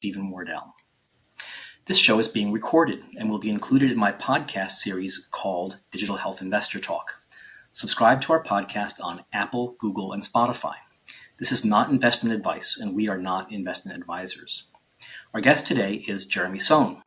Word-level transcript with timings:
Steven 0.00 0.30
Wardell. 0.30 0.74
This 1.84 1.98
show 1.98 2.18
is 2.18 2.28
being 2.28 2.52
recorded 2.52 3.02
and 3.18 3.28
will 3.28 3.38
be 3.38 3.50
included 3.50 3.90
in 3.90 3.98
my 3.98 4.12
podcast 4.12 4.70
series 4.78 5.28
called 5.30 5.76
Digital 5.90 6.16
Health 6.16 6.40
Investor 6.40 6.80
Talk. 6.80 7.16
Subscribe 7.72 8.22
to 8.22 8.32
our 8.32 8.42
podcast 8.42 8.94
on 9.04 9.24
Apple, 9.34 9.76
Google, 9.78 10.14
and 10.14 10.22
Spotify. 10.22 10.76
This 11.38 11.52
is 11.52 11.66
not 11.66 11.90
investment 11.90 12.34
advice, 12.34 12.78
and 12.80 12.96
we 12.96 13.10
are 13.10 13.18
not 13.18 13.52
investment 13.52 13.98
advisors. 13.98 14.68
Our 15.34 15.42
guest 15.42 15.66
today 15.66 15.96
is 16.08 16.24
Jeremy 16.24 16.60
Sohn. 16.60 17.02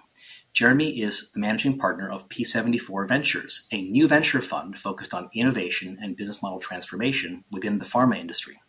Jeremy 0.54 1.02
is 1.02 1.32
the 1.32 1.39
managing 1.39 1.80
partner 1.80 2.12
of 2.12 2.30
P74 2.30 3.07
Ventures, 3.07 3.66
a 3.71 3.82
new 3.82 4.07
venture 4.07 4.39
fund 4.39 4.78
focused 4.78 5.16
on 5.16 5.32
innovation 5.34 5.98
and 6.00 6.16
business 6.16 6.44
model 6.44 6.60
transformation 6.60 7.44
within 7.52 7.80
the 7.80 7.86
pharma 7.86 8.20
industry. 8.20 8.60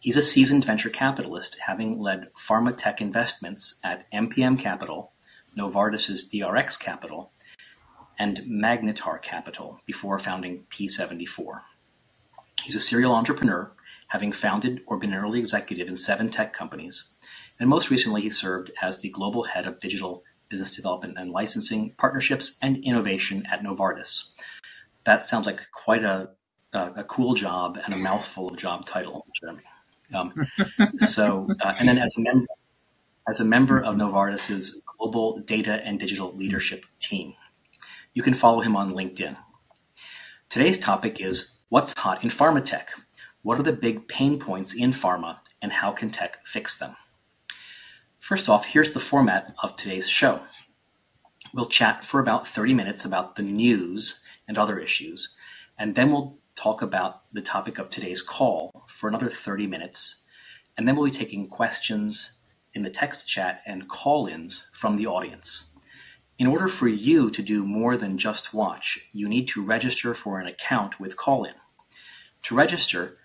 He's 0.00 0.16
a 0.16 0.22
seasoned 0.22 0.64
venture 0.64 0.88
capitalist, 0.88 1.58
having 1.66 2.00
led 2.00 2.32
pharma 2.32 2.74
tech 2.74 3.02
investments 3.02 3.78
at 3.84 4.10
MPM 4.10 4.58
Capital, 4.58 5.12
Novartis's 5.58 6.26
DRX 6.26 6.80
Capital, 6.80 7.32
and 8.18 8.38
Magnetar 8.48 9.20
Capital 9.20 9.78
before 9.84 10.18
founding 10.18 10.64
P74. 10.70 11.60
He's 12.62 12.74
a 12.74 12.80
serial 12.80 13.14
entrepreneur, 13.14 13.72
having 14.08 14.32
founded 14.32 14.80
or 14.86 14.96
been 14.96 15.12
early 15.12 15.38
executive 15.38 15.86
in 15.86 15.96
seven 15.96 16.30
tech 16.30 16.54
companies, 16.54 17.10
and 17.58 17.68
most 17.68 17.90
recently 17.90 18.22
he 18.22 18.30
served 18.30 18.70
as 18.80 19.00
the 19.00 19.10
global 19.10 19.44
head 19.44 19.66
of 19.66 19.80
digital 19.80 20.24
business 20.48 20.74
development 20.74 21.18
and 21.18 21.30
licensing, 21.30 21.92
partnerships, 21.98 22.56
and 22.62 22.78
innovation 22.78 23.46
at 23.52 23.62
Novartis. 23.62 24.30
That 25.04 25.24
sounds 25.24 25.46
like 25.46 25.70
quite 25.72 26.04
a, 26.04 26.30
a, 26.72 26.92
a 26.96 27.04
cool 27.04 27.34
job 27.34 27.78
and 27.84 27.92
a 27.92 27.98
mouthful 27.98 28.48
of 28.48 28.56
job 28.56 28.86
title, 28.86 29.26
Jeremy. 29.38 29.62
Um, 30.14 30.32
so, 30.98 31.48
uh, 31.60 31.74
and 31.78 31.88
then 31.88 31.98
as 31.98 32.14
a 32.16 32.20
member, 32.20 32.46
as 33.28 33.40
a 33.40 33.44
member 33.44 33.80
of 33.80 33.96
Novartis's 33.96 34.82
global 34.98 35.38
data 35.40 35.82
and 35.84 35.98
digital 35.98 36.34
leadership 36.34 36.84
team, 36.98 37.34
you 38.14 38.22
can 38.22 38.34
follow 38.34 38.60
him 38.60 38.76
on 38.76 38.92
LinkedIn. 38.92 39.36
Today's 40.48 40.78
topic 40.78 41.20
is 41.20 41.58
what's 41.68 41.94
hot 41.96 42.24
in 42.24 42.30
pharma 42.30 42.64
tech. 42.64 42.88
What 43.42 43.58
are 43.58 43.62
the 43.62 43.72
big 43.72 44.08
pain 44.08 44.38
points 44.38 44.74
in 44.74 44.90
pharma, 44.90 45.38
and 45.62 45.72
how 45.72 45.92
can 45.92 46.10
tech 46.10 46.44
fix 46.44 46.76
them? 46.76 46.96
First 48.18 48.48
off, 48.48 48.66
here's 48.66 48.92
the 48.92 49.00
format 49.00 49.54
of 49.62 49.76
today's 49.76 50.08
show. 50.08 50.42
We'll 51.54 51.66
chat 51.66 52.04
for 52.04 52.20
about 52.20 52.46
30 52.46 52.74
minutes 52.74 53.04
about 53.04 53.36
the 53.36 53.42
news 53.42 54.20
and 54.46 54.58
other 54.58 54.78
issues, 54.78 55.34
and 55.78 55.94
then 55.94 56.10
we'll 56.10 56.38
talk 56.56 56.82
about 56.82 57.22
the 57.32 57.40
topic 57.40 57.78
of 57.78 57.88
today's 57.88 58.20
call 58.20 58.86
for 59.00 59.08
another 59.08 59.30
30 59.30 59.66
minutes, 59.66 60.16
and 60.76 60.86
then 60.86 60.94
we'll 60.94 61.06
be 61.06 61.10
taking 61.10 61.48
questions 61.48 62.40
in 62.74 62.82
the 62.82 62.90
text 62.90 63.26
chat 63.26 63.62
and 63.66 63.88
call 63.88 64.26
ins 64.26 64.68
from 64.74 64.96
the 64.96 65.06
audience. 65.06 65.72
In 66.38 66.46
order 66.46 66.68
for 66.68 66.86
you 66.86 67.30
to 67.30 67.42
do 67.42 67.64
more 67.64 67.96
than 67.96 68.18
just 68.18 68.52
watch, 68.52 69.08
you 69.12 69.26
need 69.26 69.48
to 69.48 69.64
register 69.64 70.12
for 70.12 70.38
an 70.38 70.46
account 70.46 71.00
with 71.00 71.16
call 71.16 71.44
in. 71.44 71.54
To 72.44 72.54
register, 72.54 73.16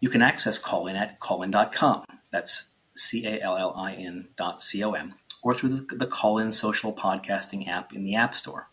you 0.00 0.08
can 0.08 0.20
access 0.20 0.58
call 0.58 0.88
in 0.88 0.96
at 0.96 1.20
callin.com. 1.20 2.04
That's 2.32 2.74
C 2.96 3.24
A 3.26 3.40
L 3.40 3.56
L 3.56 3.74
I 3.76 3.94
N 3.94 4.28
dot 4.36 4.62
C 4.62 4.82
O 4.82 4.92
M, 4.92 5.14
or 5.44 5.54
through 5.54 5.70
the, 5.70 5.96
the 5.96 6.06
Callin 6.06 6.50
social 6.50 6.92
podcasting 6.92 7.68
app 7.68 7.94
in 7.94 8.02
the 8.02 8.16
App 8.16 8.34
Store. 8.34 8.68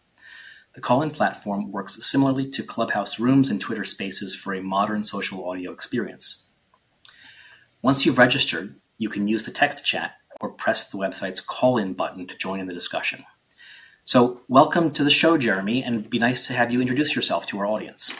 The 0.75 0.81
call 0.81 1.01
in 1.01 1.09
platform 1.11 1.71
works 1.71 2.05
similarly 2.05 2.49
to 2.51 2.63
Clubhouse 2.63 3.19
Rooms 3.19 3.49
and 3.49 3.59
Twitter 3.59 3.83
Spaces 3.83 4.35
for 4.35 4.53
a 4.53 4.61
modern 4.61 5.03
social 5.03 5.49
audio 5.49 5.71
experience. 5.71 6.46
Once 7.81 8.05
you've 8.05 8.17
registered, 8.17 8.75
you 8.97 9.09
can 9.09 9.27
use 9.27 9.43
the 9.43 9.51
text 9.51 9.85
chat 9.85 10.13
or 10.41 10.49
press 10.49 10.89
the 10.89 10.97
website's 10.97 11.41
call 11.41 11.77
in 11.77 11.93
button 11.93 12.25
to 12.25 12.35
join 12.37 12.59
in 12.59 12.67
the 12.67 12.73
discussion. 12.73 13.23
So, 14.03 14.41
welcome 14.47 14.91
to 14.91 15.03
the 15.03 15.11
show, 15.11 15.37
Jeremy, 15.37 15.83
and 15.83 15.95
it'd 15.95 16.09
be 16.09 16.19
nice 16.19 16.47
to 16.47 16.53
have 16.53 16.71
you 16.71 16.81
introduce 16.81 17.15
yourself 17.15 17.45
to 17.47 17.59
our 17.59 17.65
audience. 17.65 18.13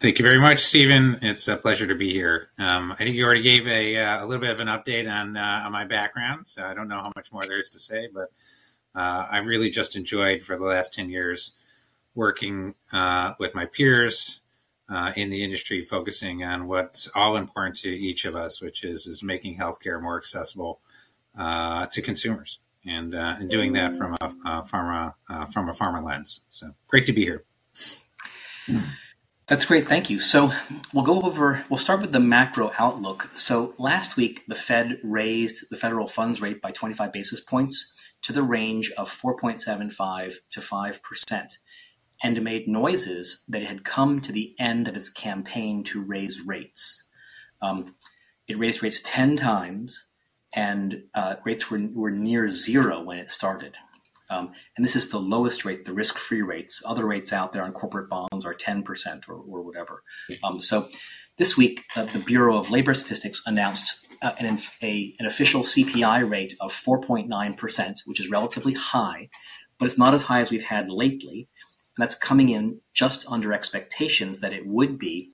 Thank 0.00 0.18
you 0.18 0.24
very 0.24 0.40
much, 0.40 0.64
Steven. 0.64 1.18
It's 1.22 1.46
a 1.46 1.56
pleasure 1.56 1.86
to 1.86 1.94
be 1.94 2.12
here. 2.12 2.48
Um, 2.58 2.92
I 2.92 2.96
think 2.96 3.16
you 3.16 3.24
already 3.24 3.42
gave 3.42 3.66
a, 3.66 3.96
uh, 3.96 4.24
a 4.24 4.26
little 4.26 4.40
bit 4.40 4.50
of 4.50 4.60
an 4.60 4.68
update 4.68 5.10
on, 5.10 5.36
uh, 5.36 5.62
on 5.64 5.72
my 5.72 5.84
background, 5.84 6.48
so 6.48 6.64
I 6.64 6.74
don't 6.74 6.88
know 6.88 7.00
how 7.00 7.12
much 7.14 7.32
more 7.32 7.42
there 7.42 7.60
is 7.60 7.70
to 7.70 7.78
say, 7.78 8.08
but 8.12 8.30
uh, 8.94 9.26
I 9.30 9.38
really 9.38 9.70
just 9.70 9.94
enjoyed 9.94 10.42
for 10.42 10.56
the 10.58 10.64
last 10.64 10.92
10 10.94 11.08
years 11.08 11.52
working 12.14 12.74
uh, 12.92 13.34
with 13.38 13.54
my 13.54 13.66
peers 13.66 14.37
uh, 14.88 15.12
in 15.16 15.30
the 15.30 15.44
industry, 15.44 15.82
focusing 15.82 16.42
on 16.42 16.66
what's 16.66 17.08
all 17.14 17.36
important 17.36 17.76
to 17.76 17.90
each 17.90 18.24
of 18.24 18.34
us, 18.34 18.60
which 18.60 18.84
is, 18.84 19.06
is 19.06 19.22
making 19.22 19.58
healthcare 19.58 20.00
more 20.00 20.16
accessible 20.16 20.80
uh, 21.38 21.86
to 21.86 22.00
consumers 22.00 22.58
and, 22.86 23.14
uh, 23.14 23.36
and 23.38 23.50
doing 23.50 23.74
that 23.74 23.96
from 23.96 24.16
a, 24.20 24.26
a 24.26 24.62
pharma, 24.62 25.14
uh, 25.28 25.46
from 25.46 25.68
a 25.68 25.72
pharma 25.72 26.02
lens. 26.02 26.40
So 26.50 26.74
great 26.86 27.06
to 27.06 27.12
be 27.12 27.24
here. 27.24 27.44
That's 29.46 29.64
great. 29.64 29.86
Thank 29.88 30.10
you. 30.10 30.18
So 30.18 30.52
we'll 30.92 31.04
go 31.04 31.22
over, 31.22 31.64
we'll 31.70 31.78
start 31.78 32.02
with 32.02 32.12
the 32.12 32.20
macro 32.20 32.70
outlook. 32.78 33.30
So 33.34 33.74
last 33.78 34.16
week, 34.16 34.44
the 34.46 34.54
Fed 34.54 34.98
raised 35.02 35.70
the 35.70 35.76
federal 35.76 36.06
funds 36.06 36.42
rate 36.42 36.60
by 36.60 36.70
25 36.70 37.12
basis 37.12 37.40
points 37.40 37.94
to 38.22 38.32
the 38.32 38.42
range 38.42 38.90
of 38.98 39.08
4.75 39.10 40.34
to 40.50 40.60
5% 40.60 41.58
and 42.22 42.42
made 42.42 42.68
noises 42.68 43.44
that 43.48 43.62
it 43.62 43.68
had 43.68 43.84
come 43.84 44.20
to 44.20 44.32
the 44.32 44.54
end 44.58 44.88
of 44.88 44.96
its 44.96 45.10
campaign 45.10 45.84
to 45.84 46.02
raise 46.02 46.40
rates. 46.40 47.04
Um, 47.62 47.94
it 48.46 48.58
raised 48.58 48.82
rates 48.82 49.00
10 49.04 49.36
times, 49.36 50.04
and 50.52 51.02
uh, 51.14 51.36
rates 51.44 51.70
were, 51.70 51.80
were 51.92 52.10
near 52.10 52.48
zero 52.48 53.02
when 53.02 53.18
it 53.18 53.30
started. 53.30 53.74
Um, 54.30 54.52
and 54.76 54.84
this 54.84 54.96
is 54.96 55.08
the 55.08 55.18
lowest 55.18 55.64
rate, 55.64 55.84
the 55.84 55.92
risk 55.92 56.16
free 56.16 56.42
rates. 56.42 56.82
Other 56.86 57.06
rates 57.06 57.32
out 57.32 57.52
there 57.52 57.62
on 57.62 57.72
corporate 57.72 58.10
bonds 58.10 58.44
are 58.44 58.54
10% 58.54 59.28
or, 59.28 59.34
or 59.34 59.62
whatever. 59.62 60.02
Um, 60.42 60.60
so 60.60 60.88
this 61.38 61.56
week, 61.56 61.84
uh, 61.96 62.06
the 62.06 62.18
Bureau 62.18 62.58
of 62.58 62.70
Labor 62.70 62.94
Statistics 62.94 63.42
announced 63.46 64.06
uh, 64.20 64.32
an, 64.38 64.58
a, 64.82 65.14
an 65.18 65.26
official 65.26 65.62
CPI 65.62 66.28
rate 66.28 66.54
of 66.60 66.72
4.9%, 66.72 67.94
which 68.04 68.20
is 68.20 68.28
relatively 68.28 68.74
high, 68.74 69.30
but 69.78 69.86
it's 69.86 69.98
not 69.98 70.14
as 70.14 70.24
high 70.24 70.40
as 70.40 70.50
we've 70.50 70.64
had 70.64 70.90
lately. 70.90 71.48
And 71.98 72.02
that's 72.04 72.14
coming 72.14 72.50
in 72.50 72.80
just 72.94 73.26
under 73.28 73.52
expectations 73.52 74.38
that 74.38 74.52
it 74.52 74.64
would 74.64 75.00
be 75.00 75.32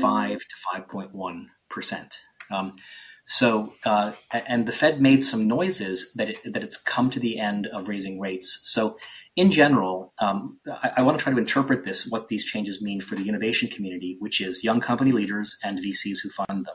5 0.00 0.38
to 0.38 0.82
5.1%. 0.94 2.12
Um, 2.52 2.76
so, 3.24 3.72
uh, 3.84 4.12
and 4.30 4.66
the 4.66 4.72
Fed 4.72 5.02
made 5.02 5.24
some 5.24 5.48
noises 5.48 6.12
that 6.14 6.30
it, 6.30 6.52
that 6.52 6.62
it's 6.62 6.76
come 6.76 7.10
to 7.10 7.18
the 7.18 7.40
end 7.40 7.66
of 7.66 7.88
raising 7.88 8.20
rates. 8.20 8.60
So, 8.62 8.98
in 9.34 9.50
general, 9.50 10.14
um, 10.20 10.60
I, 10.70 10.92
I, 10.98 11.02
want 11.02 11.18
to 11.18 11.22
try 11.24 11.32
to 11.32 11.38
interpret 11.38 11.84
this, 11.84 12.06
what 12.06 12.28
these 12.28 12.44
changes 12.44 12.80
mean 12.80 13.00
for 13.00 13.16
the 13.16 13.28
innovation 13.28 13.68
community, 13.68 14.16
which 14.20 14.40
is 14.40 14.62
young 14.62 14.80
company 14.80 15.10
leaders 15.10 15.58
and 15.64 15.80
VCs 15.80 16.18
who 16.22 16.30
fund 16.30 16.66
them. 16.66 16.74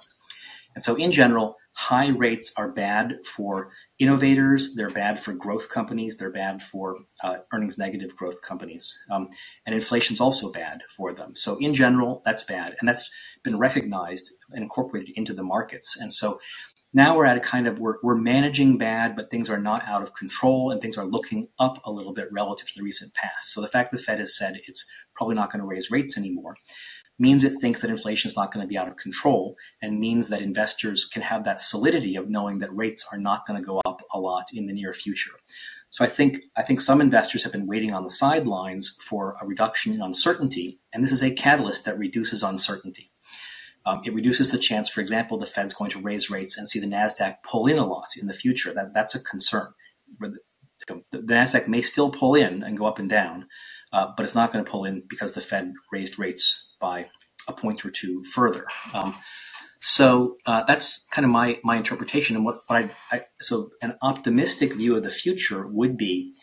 And 0.76 0.84
so, 0.84 0.96
in 0.96 1.14
general, 1.14 1.56
high 1.82 2.10
rates 2.10 2.54
are 2.58 2.72
bad 2.72 3.26
for 3.26 3.72
innovators, 3.98 4.76
they're 4.76 4.92
bad 4.92 5.20
for 5.20 5.34
growth 5.34 5.68
companies, 5.70 6.16
they're 6.18 6.32
bad 6.32 6.62
for 6.62 6.98
uh, 7.24 7.38
earnings 7.52 7.80
negative 7.80 8.16
growth 8.16 8.40
companies. 8.44 9.00
Um, 9.10 9.30
and 9.66 9.74
inflation's 9.74 10.22
also 10.22 10.52
bad 10.52 10.84
for 10.96 11.12
them. 11.12 11.36
So, 11.36 11.58
in 11.60 11.74
general, 11.74 12.22
that's 12.24 12.44
bad. 12.44 12.76
And 12.80 12.88
that's 12.88 13.10
been 13.44 13.58
recognized 13.58 14.32
and 14.52 14.62
incorporated 14.62 15.16
into 15.16 15.34
the 15.34 15.42
markets. 15.42 15.98
And 16.00 16.14
so, 16.14 16.40
now 16.94 17.18
we're 17.18 17.26
at 17.26 17.38
a 17.38 17.40
kind 17.40 17.68
of 17.68 17.80
we're, 17.80 17.96
we're 18.04 18.16
managing 18.16 18.78
bad, 18.78 19.16
but 19.16 19.32
things 19.32 19.50
are 19.50 19.58
not 19.58 19.88
out 19.88 20.04
of 20.04 20.14
control 20.14 20.72
and 20.72 20.82
things 20.82 20.98
are 20.98 21.06
looking 21.06 21.48
up 21.58 21.82
a 21.86 21.92
little 21.92 22.14
bit 22.14 22.32
relative 22.32 22.68
to 22.68 22.74
the 22.76 22.84
recent 22.84 23.14
past. 23.16 23.54
So 23.54 23.62
the 23.62 23.68
fact 23.68 23.92
the 23.92 23.98
Fed 23.98 24.20
has 24.20 24.38
said 24.38 24.62
it's 24.68 24.92
probably 25.16 25.36
not 25.36 25.52
going 25.52 25.62
to 25.62 25.66
raise 25.66 25.90
rates 25.90 26.18
anymore 26.18 26.58
means 27.22 27.44
it 27.44 27.54
thinks 27.62 27.82
that 27.82 27.92
inflation 27.92 28.30
is 28.30 28.36
not 28.36 28.52
going 28.52 28.64
to 28.64 28.68
be 28.68 28.78
out 28.78 28.88
of 28.88 28.98
control 28.98 29.56
and 29.82 30.00
means 30.00 30.30
that 30.30 30.42
investors 30.42 31.06
can 31.06 31.22
have 31.22 31.44
that 31.44 31.62
solidity 31.62 32.16
of 32.16 32.30
knowing 32.30 32.60
that 32.60 32.76
rates 32.76 33.06
are 33.12 33.20
not 33.20 33.46
going 33.46 33.62
to 33.62 33.66
go 33.66 33.80
up 33.86 34.02
a 34.12 34.20
lot 34.20 34.48
in 34.52 34.66
the 34.66 34.74
near 34.74 34.92
future. 34.92 35.34
So 35.92 36.04
I 36.04 36.08
think 36.08 36.40
I 36.56 36.64
think 36.64 36.82
some 36.82 37.00
investors 37.00 37.44
have 37.44 37.52
been 37.52 37.68
waiting 37.68 37.94
on 37.94 38.04
the 38.04 38.10
sidelines 38.10 38.98
for 39.08 39.36
a 39.40 39.46
reduction 39.46 39.94
in 39.94 40.02
uncertainty, 40.02 40.80
and 40.92 41.04
this 41.04 41.12
is 41.12 41.22
a 41.22 41.32
catalyst 41.32 41.86
that 41.86 42.00
reduces 42.00 42.44
uncertainty. 42.44 43.12
Um, 43.86 44.02
it 44.06 44.14
reduces 44.14 44.52
the 44.52 44.58
chance, 44.58 44.90
for 44.90 45.02
example, 45.02 45.38
the 45.38 45.46
Fed's 45.46 45.74
going 45.74 45.92
to 45.92 46.02
raise 46.02 46.30
rates 46.30 46.58
and 46.58 46.68
see 46.68 46.80
the 46.80 46.88
Nasdaq 46.88 47.38
pull 47.44 47.68
in 47.68 47.78
a 47.78 47.86
lot 47.86 48.08
in 48.20 48.28
the 48.28 48.34
future. 48.34 48.74
That 48.74 48.94
that's 48.94 49.16
a 49.16 49.24
concern. 49.24 49.74
The, 50.20 50.38
Nasdaq 51.14 51.68
may 51.68 51.82
still 51.82 52.10
pull 52.10 52.34
in 52.34 52.64
and 52.64 52.78
go 52.78 52.86
up 52.86 52.98
and 52.98 53.10
down, 53.10 53.48
uh, 53.94 54.08
but 54.18 54.24
it's 54.24 54.34
not 54.34 54.52
going 54.52 54.66
to 54.66 54.72
pull 54.72 54.86
in 54.86 55.04
because 55.08 55.34
the 55.34 55.42
Fed 55.42 55.74
raised 55.92 56.18
rates 56.18 56.71
by 56.82 57.08
a 57.48 57.54
point 57.54 57.86
or 57.86 57.92
two 57.92 58.24
further. 58.26 58.66
Um, 58.94 59.16
so 59.80 60.38
uh, 60.46 60.64
that's 60.68 61.08
kind 61.08 61.26
of 61.26 61.32
my 61.32 61.60
my 61.64 61.78
interpretation. 61.78 62.36
And 62.36 62.46
what, 62.46 62.62
what 62.68 62.84
I, 62.84 62.92
I, 63.12 63.22
so 63.42 63.70
an 63.82 63.96
optimistic 64.02 64.74
view 64.74 64.96
of 64.96 65.04
the 65.04 65.10
future 65.10 65.68
would 65.68 65.98
be 65.98 66.34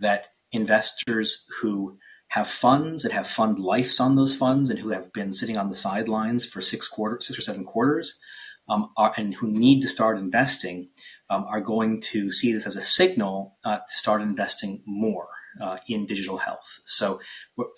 that 0.00 0.28
investors 0.52 1.46
who 1.60 1.98
have 2.28 2.48
funds 2.48 3.02
that 3.02 3.12
have 3.12 3.26
fund 3.26 3.58
lives 3.58 4.00
on 4.00 4.16
those 4.16 4.34
funds 4.34 4.70
and 4.70 4.78
who 4.78 4.90
have 4.90 5.12
been 5.12 5.32
sitting 5.32 5.56
on 5.56 5.68
the 5.68 5.76
sidelines 5.76 6.44
for 6.44 6.60
six 6.60 6.88
quarters, 6.88 7.26
six 7.26 7.38
or 7.38 7.42
seven 7.42 7.64
quarters, 7.64 8.18
um, 8.68 8.90
are, 8.96 9.12
and 9.16 9.34
who 9.34 9.46
need 9.46 9.80
to 9.82 9.88
start 9.88 10.18
investing 10.18 10.88
um, 11.30 11.44
are 11.44 11.60
going 11.60 12.00
to 12.00 12.30
see 12.30 12.52
this 12.52 12.66
as 12.66 12.76
a 12.76 12.80
signal 12.80 13.56
uh, 13.64 13.76
to 13.76 13.94
start 13.94 14.22
investing 14.22 14.82
more 14.86 15.28
uh, 15.60 15.78
in 15.88 16.06
digital 16.06 16.36
health. 16.36 16.80
So 16.84 17.20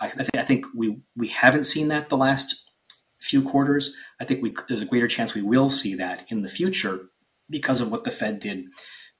I, 0.01 0.09
think, 0.09 0.37
I 0.37 0.45
think 0.45 0.67
we 0.75 1.01
we 1.17 1.29
haven't 1.29 1.65
seen 1.65 1.89
that 1.89 2.09
the 2.09 2.17
last 2.17 2.71
few 3.21 3.43
quarters. 3.43 3.95
I 4.21 4.25
think 4.25 4.43
we, 4.43 4.55
there's 4.69 4.83
a 4.83 4.87
greater 4.87 5.09
chance 5.09 5.35
we 5.35 5.43
will 5.43 5.71
see 5.71 5.95
that 5.95 6.25
in 6.29 6.43
the 6.43 6.49
future 6.49 7.09
because 7.51 7.81
of 7.81 7.91
what 7.91 8.05
the 8.05 8.11
Fed 8.11 8.41
did 8.41 8.67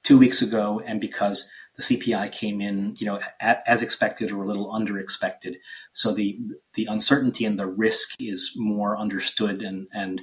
two 0.03 0.17
weeks 0.17 0.41
ago 0.41 0.81
and 0.85 1.01
because 1.01 1.49
the 1.75 1.83
CPI 1.83 2.31
came 2.31 2.61
in, 2.61 2.95
you 2.97 3.05
know, 3.05 3.19
at, 3.39 3.63
as 3.65 3.81
expected 3.81 4.31
or 4.31 4.43
a 4.43 4.47
little 4.47 4.71
under 4.71 4.99
expected. 4.99 5.57
So 5.93 6.13
the 6.13 6.39
the 6.75 6.85
uncertainty 6.85 7.45
and 7.45 7.57
the 7.57 7.67
risk 7.67 8.15
is 8.19 8.53
more 8.55 8.97
understood 8.97 9.61
and 9.61 9.87
and 9.93 10.21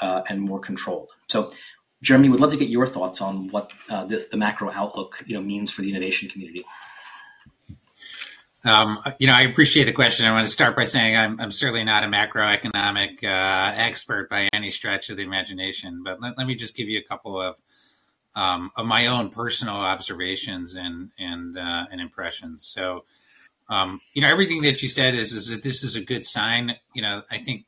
uh, 0.00 0.22
and 0.28 0.40
more 0.40 0.60
controlled. 0.60 1.08
So, 1.28 1.52
Jeremy, 2.02 2.28
would 2.28 2.40
love 2.40 2.50
to 2.50 2.56
get 2.56 2.68
your 2.68 2.86
thoughts 2.86 3.20
on 3.20 3.48
what 3.48 3.72
uh, 3.88 4.04
this, 4.04 4.26
the 4.28 4.36
macro 4.36 4.70
outlook, 4.70 5.22
you 5.26 5.34
know, 5.34 5.40
means 5.40 5.70
for 5.70 5.82
the 5.82 5.90
innovation 5.90 6.28
community. 6.28 6.64
Um, 8.66 8.98
you 9.18 9.28
know, 9.28 9.34
I 9.34 9.42
appreciate 9.42 9.84
the 9.84 9.92
question. 9.92 10.26
I 10.26 10.32
want 10.32 10.46
to 10.46 10.52
start 10.52 10.74
by 10.74 10.84
saying 10.84 11.16
I'm, 11.16 11.40
I'm 11.40 11.52
certainly 11.52 11.84
not 11.84 12.02
a 12.02 12.08
macroeconomic 12.08 13.22
uh, 13.22 13.72
expert 13.76 14.28
by 14.28 14.48
any 14.52 14.72
stretch 14.72 15.08
of 15.08 15.16
the 15.16 15.22
imagination, 15.22 16.02
but 16.04 16.20
let, 16.20 16.36
let 16.36 16.46
me 16.48 16.56
just 16.56 16.76
give 16.76 16.88
you 16.88 16.98
a 16.98 17.02
couple 17.02 17.40
of 17.40 17.56
um, 18.34 18.70
of 18.76 18.84
my 18.84 19.06
own 19.06 19.30
personal 19.30 19.76
observations 19.76 20.74
and 20.74 21.10
and 21.18 21.56
uh, 21.56 21.86
and 21.90 22.00
impressions. 22.00 22.66
So, 22.66 23.04
um, 23.68 24.00
you 24.12 24.20
know, 24.20 24.28
everything 24.28 24.62
that 24.62 24.82
you 24.82 24.88
said 24.88 25.14
is 25.14 25.32
is 25.32 25.48
that 25.48 25.62
this 25.62 25.84
is 25.84 25.94
a 25.94 26.02
good 26.02 26.24
sign. 26.24 26.74
You 26.92 27.02
know, 27.02 27.22
I 27.30 27.38
think, 27.38 27.66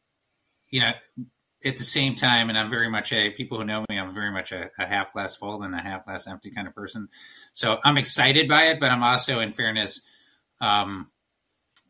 you 0.71 0.81
know, 0.81 0.93
at 1.65 1.77
the 1.77 1.85
same 1.85 2.17
time, 2.17 2.49
and 2.49 2.59
I'm 2.59 2.71
very 2.71 2.91
much 2.91 3.13
a 3.13 3.31
people 3.31 3.59
who 3.59 3.65
know 3.65 3.85
me, 3.89 3.99
I'm 3.99 4.13
very 4.15 4.33
much 4.33 4.51
a, 4.53 4.71
a 4.79 4.87
half 4.87 5.13
glass 5.13 5.37
full 5.37 5.63
and 5.63 5.75
a 5.75 5.81
half 5.81 6.05
glass 6.07 6.27
empty 6.27 6.51
kind 6.51 6.67
of 6.67 6.75
person. 6.75 7.09
So 7.53 7.79
I'm 7.85 7.99
excited 7.99 8.49
by 8.49 8.65
it, 8.65 8.81
but 8.81 8.91
I'm 8.91 9.03
also, 9.03 9.41
in 9.41 9.53
fairness 9.53 10.03
um, 10.61 11.11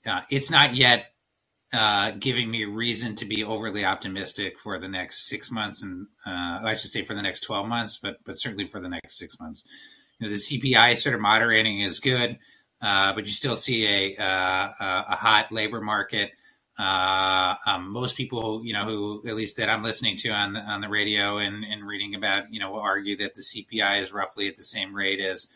uh, 0.06 0.23
it's 0.31 0.50
not 0.50 0.75
yet 0.76 1.12
uh, 1.73 2.12
giving 2.12 2.50
me 2.50 2.65
reason 2.65 3.15
to 3.17 3.25
be 3.25 3.44
overly 3.44 3.85
optimistic 3.85 4.59
for 4.59 4.79
the 4.79 4.88
next 4.88 5.29
six 5.29 5.50
months, 5.50 5.82
and 5.82 6.06
uh, 6.26 6.61
I 6.65 6.75
should 6.75 6.91
say 6.91 7.03
for 7.03 7.15
the 7.15 7.23
next 7.23 7.41
twelve 7.41 7.67
months, 7.67 7.99
but 8.03 8.19
but 8.25 8.35
certainly 8.35 8.67
for 8.67 8.81
the 8.81 8.88
next 8.88 9.19
six 9.19 9.38
months. 9.38 9.65
You 10.19 10.26
know, 10.26 10.32
the 10.32 10.38
CPI 10.38 10.97
sort 10.97 11.15
of 11.15 11.20
moderating 11.20 11.81
is 11.81 12.00
good, 12.00 12.38
uh, 12.81 13.12
but 13.12 13.26
you 13.26 13.32
still 13.32 13.56
see 13.56 13.87
a 13.87 14.17
uh, 14.17 14.73
a 15.09 15.17
hot 15.17 15.53
labor 15.53 15.81
market. 15.81 16.32
Uh, 16.79 17.56
um, 17.67 17.91
most 17.91 18.17
people, 18.17 18.64
you 18.64 18.73
know, 18.73 18.85
who 18.85 19.23
at 19.26 19.35
least 19.35 19.56
that 19.56 19.69
I'm 19.69 19.82
listening 19.82 20.17
to 20.19 20.29
on 20.29 20.53
the, 20.53 20.61
on 20.61 20.81
the 20.81 20.88
radio 20.88 21.38
and, 21.38 21.64
and 21.64 21.85
reading 21.85 22.14
about, 22.14 22.53
you 22.53 22.61
know, 22.61 22.71
will 22.71 22.79
argue 22.79 23.17
that 23.17 23.35
the 23.35 23.41
CPI 23.41 24.00
is 24.00 24.12
roughly 24.12 24.47
at 24.47 24.55
the 24.55 24.62
same 24.62 24.94
rate 24.94 25.19
as 25.19 25.49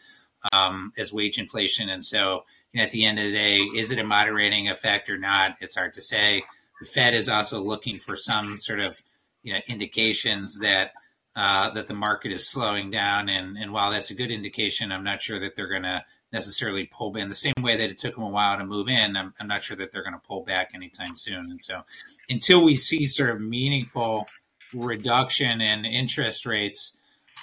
um, 0.53 0.93
as 0.99 1.13
wage 1.13 1.39
inflation, 1.39 1.89
and 1.89 2.05
so 2.05 2.45
at 2.75 2.91
the 2.91 3.05
end 3.05 3.19
of 3.19 3.27
the 3.27 3.33
day, 3.33 3.59
is 3.59 3.91
it 3.91 3.99
a 3.99 4.05
moderating 4.05 4.69
effect 4.69 5.11
or 5.11 5.19
not? 5.19 5.57
It's 5.61 5.77
hard 5.77 5.95
to 5.95 6.03
say. 6.03 6.43
The 6.81 6.87
Fed 6.87 7.15
is 7.15 7.29
also 7.29 7.61
looking 7.61 7.99
for 7.99 8.17
some 8.17 8.57
sort 8.57 8.81
of 8.81 9.03
you 9.43 9.53
know 9.53 9.61
indications 9.67 10.61
that 10.61 10.93
uh, 11.35 11.71
that 11.71 11.89
the 11.89 11.95
market 11.95 12.33
is 12.33 12.49
slowing 12.49 12.91
down, 12.91 13.29
and 13.29 13.57
and 13.57 13.73
while 13.73 13.91
that's 13.91 14.11
a 14.11 14.15
good 14.15 14.31
indication, 14.31 14.93
I'm 14.93 15.05
not 15.05 15.23
sure 15.23 15.41
that 15.41 15.57
they're 15.57 15.69
going 15.69 15.83
to 15.83 16.05
necessarily 16.33 16.89
pull 16.91 17.15
in 17.17 17.29
the 17.29 17.35
same 17.35 17.55
way 17.61 17.77
that 17.77 17.91
it 17.91 17.99
took 17.99 18.15
them 18.15 18.25
a 18.25 18.29
while 18.29 18.57
to 18.57 18.65
move 18.65 18.89
in. 18.89 19.17
I'm, 19.17 19.35
I'm 19.39 19.49
not 19.49 19.63
sure 19.63 19.77
that 19.77 19.93
they're 19.93 20.03
going 20.03 20.15
to 20.15 20.27
pull 20.27 20.43
back 20.43 20.71
anytime 20.75 21.15
soon. 21.15 21.51
And 21.51 21.63
so, 21.63 21.83
until 22.29 22.65
we 22.65 22.75
see 22.75 23.07
sort 23.07 23.31
of 23.31 23.41
meaningful 23.41 24.29
reduction 24.75 25.61
in 25.61 25.85
interest 25.85 26.47
rates, 26.47 26.97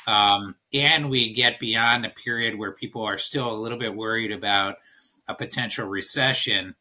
um, 0.08 0.56
and 0.74 1.10
we 1.10 1.34
get 1.34 1.60
beyond 1.60 2.06
a 2.06 2.10
period 2.10 2.58
where 2.58 2.72
people 2.72 3.04
are 3.04 3.18
still 3.18 3.52
a 3.52 3.58
little 3.58 3.78
bit 3.78 3.96
worried 3.96 4.32
about 4.32 4.78
a 5.30 5.36
potential 5.36 5.88
recession, 5.88 6.76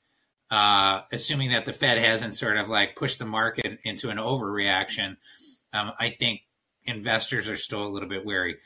uh, 0.51 1.03
assuming 1.13 1.51
that 1.51 1.67
the 1.67 1.73
Fed 1.73 1.99
hasn't 1.99 2.35
sort 2.35 2.57
of 2.57 2.69
like 2.69 2.97
pushed 2.97 3.19
the 3.19 3.27
market 3.27 3.79
into 3.85 4.09
an 4.09 4.17
overreaction, 4.17 5.19
um, 5.73 5.93
I 6.01 6.09
think 6.09 6.41
investors 6.85 7.49
are 7.49 7.57
still 7.57 7.87
a 7.87 7.91
little 7.91 8.09
bit 8.09 8.25
wary. 8.25 8.57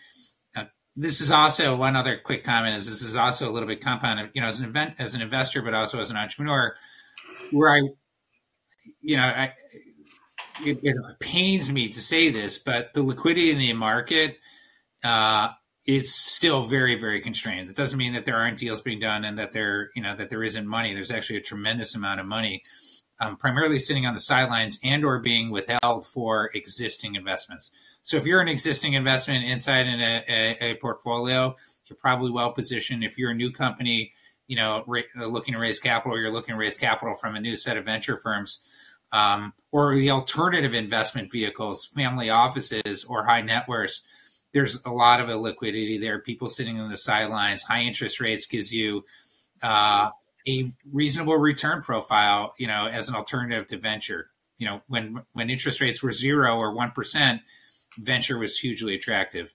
Uh, 0.57 0.65
this 0.95 1.21
is 1.21 1.33
also 1.33 1.77
one 1.77 1.97
other 1.97 2.17
quick 2.17 2.45
comment 2.45 2.77
is 2.77 2.87
this 2.87 3.03
is 3.03 3.17
also 3.17 3.51
a 3.51 3.53
little 3.53 3.69
bit 3.69 3.81
compounded, 3.81 4.31
you 4.35 4.41
know, 4.41 4.47
as 4.47 4.61
an 4.61 4.67
event, 4.67 4.95
as 5.01 5.15
an 5.15 5.21
investor, 5.21 5.61
but 5.61 5.75
also 5.75 6.01
as 6.01 6.11
an 6.11 6.17
entrepreneur, 6.17 6.77
where 7.51 7.73
I, 7.73 7.81
you 9.01 9.17
know, 9.17 9.25
I, 9.25 9.53
it, 10.65 10.79
it 10.85 10.97
pains 11.19 11.73
me 11.73 11.89
to 11.89 12.01
say 12.01 12.31
this, 12.31 12.59
but 12.59 12.95
the 12.95 13.03
liquidity 13.03 13.51
in 13.51 13.59
the 13.59 13.73
market 13.73 14.39
uh, 15.03 15.49
it's 15.85 16.15
still 16.15 16.67
very 16.67 16.99
very 16.99 17.21
constrained. 17.21 17.71
It 17.71 17.77
doesn't 17.77 17.99
mean 17.99 18.13
that 18.15 18.25
there 18.25 18.37
aren't 18.37 18.59
deals 18.59 18.81
being 18.81 19.01
done 19.01 19.25
and 19.25 19.39
that 19.39 19.53
there 19.53 19.91
you 19.95 20.03
know 20.03 20.17
that 20.17 20.31
there 20.31 20.43
isn't 20.43 20.67
money. 20.67 20.95
There's 20.95 21.11
actually 21.11 21.39
a 21.39 21.43
tremendous 21.43 21.95
amount 21.95 22.21
of 22.21 22.27
money 22.27 22.63
um, 23.21 23.37
primarily 23.37 23.79
sitting 23.79 24.07
on 24.07 24.15
the 24.15 24.21
sidelines 24.21 24.81
and 24.83 25.05
or 25.05 25.21
being 25.21 25.51
withheld 25.51 26.07
for 26.07 26.51
existing 26.55 27.15
investments. 27.15 27.71
So 28.03 28.17
if 28.17 28.27
you're 28.27 28.41
an 28.41 28.49
existing 28.49 28.95
investment 28.95 29.45
inside 29.45 29.87
in 29.87 30.01
a, 30.01 30.25
a, 30.29 30.71
a 30.71 30.75
portfolio 30.77 31.57
you're 31.87 31.97
probably 31.97 32.31
well 32.31 32.53
positioned. 32.53 33.05
If 33.05 33.19
you're 33.19 33.31
a 33.31 33.35
new 33.35 33.53
company 33.53 34.13
you 34.47 34.57
know 34.57 34.85
ra- 34.87 35.03
looking 35.17 35.55
to 35.55 35.61
raise 35.61 35.81
capital 35.81 36.21
you're 36.21 36.33
looking 36.33 36.55
to 36.55 36.59
raise 36.59 36.77
capital 36.77 37.15
from 37.15 37.37
a 37.37 37.41
new 37.41 37.57
set 37.57 37.77
of 37.77 37.85
venture 37.85 38.17
firms 38.17 38.61
um, 39.13 39.53
or 39.71 39.95
the 39.95 40.11
alternative 40.11 40.75
investment 40.75 41.31
vehicles 41.31 41.87
family 41.87 42.31
offices 42.31 43.05
or 43.05 43.25
high 43.25 43.41
net 43.41 43.69
worths 43.69 44.03
there's 44.53 44.81
a 44.85 44.91
lot 44.91 45.21
of 45.21 45.29
illiquidity 45.29 46.01
there. 46.01 46.19
People 46.19 46.49
sitting 46.49 46.79
on 46.79 46.91
the 46.91 46.97
sidelines. 46.97 47.63
High 47.63 47.83
interest 47.83 48.21
rates 48.21 48.47
gives 48.47 48.73
you 48.73 49.05
uh, 49.63 50.11
a 50.47 50.71
reasonable 50.93 51.37
return 51.37 51.83
profile. 51.83 52.55
You 52.59 52.67
know, 52.67 52.87
as 52.87 53.09
an 53.09 53.15
alternative 53.15 53.67
to 53.69 53.79
venture. 53.79 54.29
You 54.59 54.69
know, 54.69 54.83
when 54.87 55.23
when 55.33 55.51
interest 55.51 55.81
rates 55.81 56.03
were 56.03 56.13
zero 56.13 56.57
or 56.57 56.75
one 56.75 56.93
percent, 56.93 57.43
venture 57.99 58.39
was 58.39 58.59
hugely 58.59 58.95
attractive. 58.95 59.53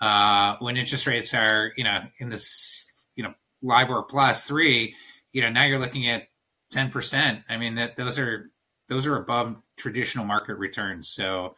Uh, 0.00 0.56
when 0.60 0.76
interest 0.76 1.06
rates 1.06 1.34
are 1.34 1.72
you 1.76 1.84
know 1.84 2.00
in 2.18 2.28
this 2.28 2.92
you 3.16 3.22
know 3.22 3.34
LIBOR 3.62 4.02
plus 4.04 4.46
three, 4.46 4.94
you 5.32 5.42
know 5.42 5.50
now 5.50 5.66
you're 5.66 5.78
looking 5.78 6.08
at 6.08 6.28
ten 6.70 6.90
percent. 6.90 7.42
I 7.48 7.56
mean 7.56 7.76
that 7.76 7.96
those 7.96 8.18
are 8.18 8.50
those 8.88 9.06
are 9.06 9.16
above 9.16 9.60
traditional 9.76 10.24
market 10.24 10.54
returns. 10.54 11.08
So 11.08 11.54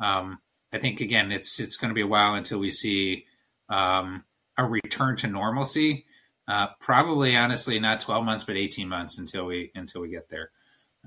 um, 0.00 0.38
I 0.72 0.78
think 0.78 1.00
again, 1.00 1.32
it's 1.32 1.60
it's 1.60 1.76
going 1.76 1.90
to 1.90 1.94
be 1.94 2.04
a 2.04 2.06
while 2.06 2.34
until 2.34 2.58
we 2.58 2.70
see 2.70 3.26
um, 3.68 4.24
a 4.56 4.64
return 4.64 5.16
to 5.16 5.26
normalcy. 5.26 6.06
Uh, 6.48 6.68
probably, 6.80 7.36
honestly, 7.36 7.78
not 7.78 8.00
12 8.00 8.24
months, 8.24 8.44
but 8.44 8.56
18 8.56 8.88
months 8.88 9.18
until 9.18 9.46
we 9.46 9.70
until 9.74 10.00
we 10.00 10.08
get 10.08 10.28
there. 10.28 10.50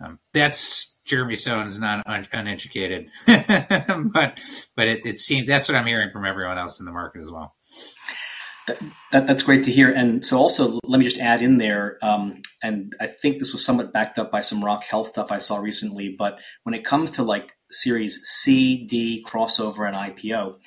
Um, 0.01 0.19
that's 0.33 0.97
Jeremy 1.05 1.35
Sohn's 1.35 1.79
not 1.79 2.05
un- 2.05 2.27
uneducated, 2.31 3.09
but 3.27 4.39
but 4.75 4.87
it, 4.87 5.05
it 5.05 5.17
seems 5.17 5.47
that's 5.47 5.67
what 5.67 5.75
I'm 5.75 5.85
hearing 5.85 6.09
from 6.09 6.25
everyone 6.25 6.57
else 6.57 6.79
in 6.79 6.85
the 6.85 6.91
market 6.91 7.21
as 7.21 7.31
well. 7.31 7.55
That, 8.67 8.79
that, 9.11 9.27
that's 9.27 9.43
great 9.43 9.63
to 9.65 9.71
hear. 9.71 9.91
And 9.91 10.25
so, 10.25 10.37
also, 10.37 10.79
let 10.83 10.97
me 10.97 11.05
just 11.05 11.19
add 11.19 11.43
in 11.43 11.59
there, 11.59 11.99
um, 12.01 12.41
and 12.63 12.95
I 12.99 13.05
think 13.07 13.37
this 13.37 13.53
was 13.53 13.63
somewhat 13.63 13.93
backed 13.93 14.17
up 14.17 14.31
by 14.31 14.41
some 14.41 14.63
Rock 14.63 14.83
Health 14.85 15.07
stuff 15.07 15.31
I 15.31 15.37
saw 15.37 15.57
recently. 15.57 16.15
But 16.17 16.39
when 16.63 16.73
it 16.73 16.83
comes 16.83 17.11
to 17.11 17.23
like 17.23 17.55
Series 17.69 18.19
C, 18.23 18.85
D, 18.85 19.23
crossover, 19.27 19.87
and 19.87 19.95
IPO, 19.95 20.59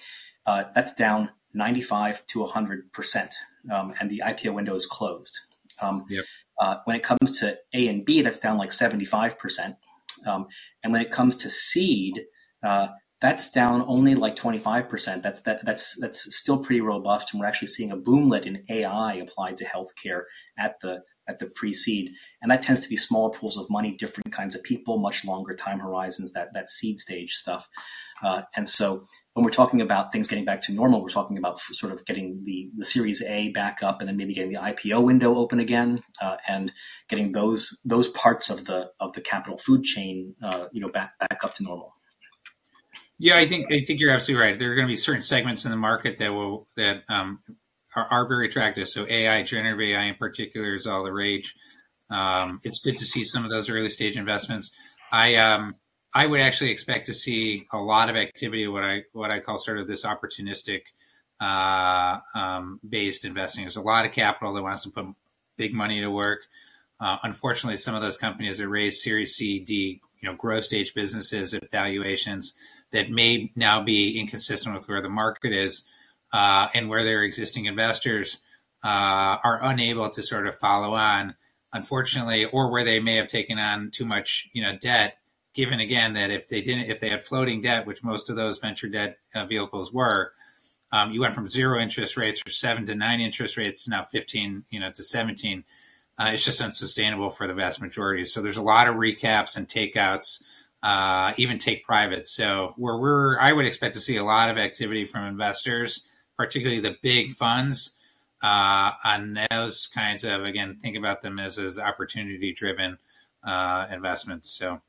uh, 0.46 0.64
that's 0.74 0.94
down 0.94 1.30
95 1.54 2.24
to 2.28 2.40
100 2.40 2.92
percent, 2.92 3.34
um, 3.72 3.92
and 3.98 4.08
the 4.08 4.22
IPO 4.24 4.54
window 4.54 4.76
is 4.76 4.86
closed. 4.86 5.36
Um, 5.80 6.04
yep. 6.08 6.24
uh, 6.60 6.76
when 6.84 6.96
it 6.96 7.02
comes 7.02 7.38
to 7.40 7.56
A 7.74 7.88
and 7.88 8.04
B, 8.04 8.22
that's 8.22 8.38
down 8.38 8.58
like 8.58 8.72
75 8.72 9.38
percent, 9.38 9.74
um, 10.24 10.46
and 10.84 10.92
when 10.92 11.02
it 11.02 11.10
comes 11.10 11.36
to 11.38 11.50
seed, 11.50 12.26
uh, 12.62 12.88
that's 13.20 13.50
down 13.50 13.84
only 13.88 14.14
like 14.14 14.36
25%. 14.36 15.22
That's 15.22 15.40
that 15.42 15.64
that's 15.64 15.98
that's 16.00 16.36
still 16.36 16.62
pretty 16.62 16.80
robust, 16.80 17.32
and 17.32 17.40
we're 17.40 17.46
actually 17.46 17.68
seeing 17.68 17.90
a 17.90 17.96
boomlet 17.96 18.46
in 18.46 18.64
AI 18.68 19.14
applied 19.14 19.58
to 19.58 19.64
healthcare 19.64 20.22
at 20.58 20.78
the 20.80 21.02
at 21.28 21.40
the 21.40 21.46
pre-seed, 21.54 22.10
and 22.40 22.50
that 22.50 22.62
tends 22.62 22.80
to 22.80 22.88
be 22.88 22.96
smaller 22.96 23.30
pools 23.30 23.58
of 23.58 23.68
money, 23.68 23.94
different 23.98 24.32
kinds 24.32 24.54
of 24.54 24.62
people, 24.62 24.98
much 24.98 25.26
longer 25.26 25.54
time 25.54 25.80
horizons. 25.80 26.32
That 26.32 26.54
that 26.54 26.70
seed 26.70 27.00
stage 27.00 27.32
stuff, 27.32 27.68
uh, 28.22 28.42
and 28.54 28.68
so 28.68 29.02
when 29.34 29.44
we're 29.44 29.50
talking 29.50 29.80
about 29.80 30.12
things 30.12 30.28
getting 30.28 30.44
back 30.44 30.62
to 30.62 30.72
normal, 30.72 31.02
we're 31.02 31.08
talking 31.08 31.38
about 31.38 31.58
sort 31.58 31.92
of 31.92 32.04
getting 32.06 32.42
the 32.44 32.70
the 32.76 32.84
Series 32.84 33.20
A 33.22 33.48
back 33.48 33.82
up, 33.82 34.00
and 34.00 34.08
then 34.08 34.16
maybe 34.16 34.32
getting 34.32 34.52
the 34.52 34.60
IPO 34.60 35.02
window 35.02 35.34
open 35.36 35.58
again, 35.58 36.04
uh, 36.22 36.36
and 36.46 36.70
getting 37.08 37.32
those 37.32 37.76
those 37.84 38.08
parts 38.10 38.48
of 38.48 38.64
the 38.66 38.92
of 39.00 39.12
the 39.14 39.20
capital 39.20 39.58
food 39.58 39.82
chain, 39.82 40.36
uh, 40.40 40.66
you 40.70 40.80
know, 40.80 40.88
back 40.88 41.18
back 41.18 41.40
up 41.42 41.54
to 41.54 41.64
normal. 41.64 41.94
Yeah, 43.18 43.36
I 43.36 43.48
think 43.48 43.66
I 43.72 43.84
think 43.84 43.98
you're 44.00 44.12
absolutely 44.12 44.46
right. 44.46 44.58
There 44.58 44.70
are 44.70 44.74
going 44.76 44.86
to 44.86 44.92
be 44.92 44.96
certain 44.96 45.22
segments 45.22 45.64
in 45.64 45.72
the 45.72 45.76
market 45.76 46.18
that 46.18 46.28
will 46.28 46.68
that 46.76 47.02
um, 47.08 47.40
are, 47.96 48.06
are, 48.06 48.28
very 48.28 48.46
attractive. 48.46 48.88
So 48.88 49.06
AI, 49.08 49.42
generative 49.42 49.80
AI 49.80 50.04
in 50.04 50.14
particular, 50.14 50.74
is 50.74 50.86
all 50.86 51.02
the 51.02 51.12
rage. 51.12 51.54
Um, 52.10 52.60
it's 52.62 52.78
good 52.78 52.96
to 52.98 53.04
see 53.04 53.24
some 53.24 53.44
of 53.44 53.50
those 53.50 53.68
early 53.68 53.88
stage 53.88 54.16
investments. 54.16 54.70
I 55.10 55.34
um, 55.34 55.74
I 56.14 56.26
would 56.26 56.40
actually 56.40 56.70
expect 56.70 57.06
to 57.06 57.12
see 57.12 57.66
a 57.72 57.78
lot 57.78 58.08
of 58.08 58.14
activity. 58.14 58.68
What 58.68 58.84
I 58.84 59.02
what 59.12 59.32
I 59.32 59.40
call 59.40 59.58
sort 59.58 59.78
of 59.78 59.88
this 59.88 60.06
opportunistic 60.06 60.82
uh, 61.40 62.18
um, 62.36 62.78
based 62.88 63.24
investing. 63.24 63.64
There's 63.64 63.76
a 63.76 63.82
lot 63.82 64.06
of 64.06 64.12
capital 64.12 64.54
that 64.54 64.62
wants 64.62 64.84
to 64.84 64.90
put 64.90 65.06
big 65.56 65.74
money 65.74 66.00
to 66.00 66.10
work. 66.10 66.42
Uh, 67.00 67.16
unfortunately, 67.24 67.76
some 67.76 67.96
of 67.96 68.02
those 68.02 68.16
companies 68.16 68.58
that 68.58 68.68
raise 68.68 69.02
Series 69.02 69.34
C, 69.34 69.58
D, 69.58 70.00
you 70.20 70.28
know, 70.28 70.36
growth 70.36 70.64
stage 70.64 70.94
businesses 70.94 71.52
at 71.52 71.70
valuations 71.70 72.54
that 72.92 73.10
may 73.10 73.50
now 73.54 73.82
be 73.82 74.18
inconsistent 74.18 74.74
with 74.74 74.88
where 74.88 75.02
the 75.02 75.08
market 75.08 75.52
is 75.52 75.84
uh, 76.32 76.68
and 76.74 76.88
where 76.88 77.04
their 77.04 77.22
existing 77.22 77.66
investors 77.66 78.38
uh, 78.84 79.38
are 79.42 79.60
unable 79.62 80.08
to 80.10 80.22
sort 80.22 80.46
of 80.46 80.56
follow 80.56 80.94
on, 80.94 81.34
unfortunately, 81.72 82.44
or 82.44 82.70
where 82.70 82.84
they 82.84 83.00
may 83.00 83.16
have 83.16 83.26
taken 83.26 83.58
on 83.58 83.90
too 83.90 84.04
much, 84.04 84.48
you 84.52 84.62
know, 84.62 84.76
debt. 84.76 85.18
Given 85.54 85.80
again 85.80 86.12
that 86.12 86.30
if 86.30 86.48
they 86.48 86.60
didn't, 86.60 86.88
if 86.88 87.00
they 87.00 87.08
had 87.08 87.24
floating 87.24 87.62
debt, 87.62 87.84
which 87.86 88.04
most 88.04 88.30
of 88.30 88.36
those 88.36 88.60
venture 88.60 88.88
debt 88.88 89.18
uh, 89.34 89.44
vehicles 89.44 89.92
were, 89.92 90.32
um, 90.92 91.10
you 91.10 91.20
went 91.20 91.34
from 91.34 91.48
zero 91.48 91.80
interest 91.80 92.16
rates 92.16 92.40
or 92.46 92.50
seven 92.50 92.86
to 92.86 92.94
nine 92.94 93.20
interest 93.20 93.56
rates 93.56 93.84
to 93.84 93.90
now 93.90 94.04
15, 94.04 94.64
you 94.70 94.78
know, 94.80 94.90
to 94.92 95.02
17. 95.02 95.64
Uh, 96.18 96.30
it's 96.32 96.44
just 96.44 96.60
unsustainable 96.60 97.30
for 97.30 97.46
the 97.46 97.54
vast 97.54 97.80
majority. 97.80 98.24
So 98.24 98.40
there's 98.40 98.56
a 98.56 98.62
lot 98.62 98.88
of 98.88 98.96
recaps 98.96 99.56
and 99.56 99.68
takeouts, 99.68 100.42
uh, 100.82 101.32
even 101.36 101.58
take 101.58 101.84
private. 101.84 102.26
So 102.26 102.74
where 102.76 102.96
we're, 102.96 103.38
I 103.38 103.52
would 103.52 103.66
expect 103.66 103.94
to 103.94 104.00
see 104.00 104.16
a 104.16 104.24
lot 104.24 104.50
of 104.50 104.58
activity 104.58 105.04
from 105.04 105.24
investors, 105.24 106.04
particularly 106.36 106.80
the 106.80 106.96
big 107.02 107.32
funds, 107.32 107.94
uh, 108.42 108.92
on 109.04 109.38
those 109.50 109.88
kinds 109.88 110.24
of 110.24 110.44
again, 110.44 110.78
think 110.80 110.96
about 110.96 111.22
them 111.22 111.38
as 111.38 111.58
as 111.58 111.78
opportunity 111.78 112.52
driven 112.52 112.98
uh, 113.44 113.86
investments. 113.90 114.50
So 114.50 114.80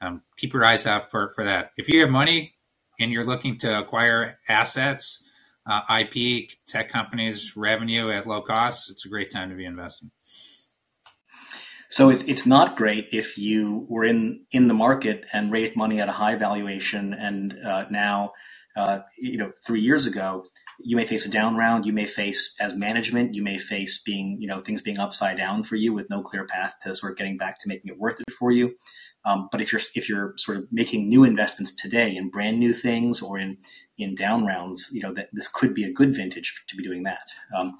um, 0.00 0.22
keep 0.36 0.52
your 0.52 0.64
eyes 0.64 0.86
out 0.86 1.10
for 1.10 1.30
for 1.30 1.44
that. 1.44 1.72
If 1.76 1.88
you 1.88 2.00
have 2.00 2.10
money 2.10 2.54
and 3.00 3.10
you're 3.10 3.24
looking 3.24 3.56
to 3.58 3.78
acquire 3.78 4.38
assets 4.48 5.24
uh, 5.66 5.82
IP, 6.00 6.50
tech 6.66 6.88
companies, 6.88 7.56
revenue 7.56 8.10
at 8.10 8.26
low 8.26 8.42
cost, 8.42 8.90
it's 8.90 9.04
a 9.04 9.08
great 9.08 9.30
time 9.30 9.50
to 9.50 9.56
be 9.56 9.64
investing. 9.64 10.10
So 11.88 12.10
it's 12.10 12.24
it's 12.24 12.44
not 12.44 12.76
great 12.76 13.08
if 13.12 13.38
you 13.38 13.86
were 13.88 14.04
in 14.04 14.44
in 14.52 14.68
the 14.68 14.74
market 14.74 15.24
and 15.32 15.50
raised 15.50 15.74
money 15.74 16.00
at 16.00 16.08
a 16.08 16.12
high 16.12 16.36
valuation, 16.36 17.14
and 17.14 17.54
uh, 17.66 17.86
now, 17.90 18.32
uh, 18.76 19.00
you 19.18 19.38
know, 19.38 19.52
three 19.66 19.80
years 19.80 20.06
ago, 20.06 20.44
you 20.80 20.96
may 20.96 21.06
face 21.06 21.24
a 21.24 21.30
down 21.30 21.56
round. 21.56 21.86
You 21.86 21.94
may 21.94 22.04
face 22.04 22.54
as 22.60 22.74
management, 22.74 23.34
you 23.34 23.42
may 23.42 23.56
face 23.56 24.02
being 24.02 24.36
you 24.38 24.46
know 24.48 24.60
things 24.60 24.82
being 24.82 24.98
upside 24.98 25.38
down 25.38 25.64
for 25.64 25.76
you 25.76 25.94
with 25.94 26.10
no 26.10 26.20
clear 26.22 26.44
path 26.44 26.74
to 26.82 26.94
sort 26.94 27.12
of 27.12 27.18
getting 27.18 27.38
back 27.38 27.58
to 27.60 27.68
making 27.68 27.90
it 27.90 27.98
worth 27.98 28.20
it 28.20 28.34
for 28.38 28.52
you. 28.52 28.74
Um, 29.24 29.48
but 29.50 29.62
if 29.62 29.72
you're 29.72 29.82
if 29.94 30.10
you're 30.10 30.34
sort 30.36 30.58
of 30.58 30.66
making 30.70 31.08
new 31.08 31.24
investments 31.24 31.74
today 31.74 32.14
in 32.14 32.28
brand 32.28 32.58
new 32.60 32.74
things 32.74 33.22
or 33.22 33.38
in 33.38 33.56
in 33.96 34.14
down 34.14 34.44
rounds, 34.44 34.90
you 34.92 35.00
know 35.00 35.14
that 35.14 35.30
this 35.32 35.48
could 35.48 35.72
be 35.72 35.84
a 35.84 35.92
good 35.92 36.14
vintage 36.14 36.64
to 36.68 36.76
be 36.76 36.82
doing 36.82 37.04
that. 37.04 37.28
Um, 37.56 37.76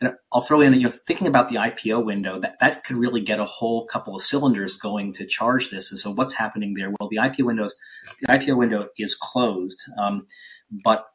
and 0.00 0.14
I'll 0.32 0.42
throw 0.42 0.60
in, 0.60 0.74
you 0.74 0.88
know, 0.88 0.94
thinking 1.06 1.26
about 1.26 1.48
the 1.48 1.56
IPO 1.56 2.04
window, 2.04 2.38
that, 2.40 2.56
that 2.60 2.84
could 2.84 2.96
really 2.96 3.20
get 3.20 3.40
a 3.40 3.44
whole 3.44 3.86
couple 3.86 4.14
of 4.14 4.22
cylinders 4.22 4.76
going 4.76 5.12
to 5.14 5.26
charge 5.26 5.70
this. 5.70 5.90
And 5.90 5.98
so 5.98 6.12
what's 6.12 6.34
happening 6.34 6.74
there? 6.74 6.90
Well, 6.90 7.08
the 7.08 7.16
IPO 7.16 7.44
windows, 7.44 7.74
the 8.20 8.26
IPO 8.28 8.56
window 8.56 8.88
is 8.98 9.14
closed. 9.14 9.82
Um, 9.98 10.26
but 10.84 11.06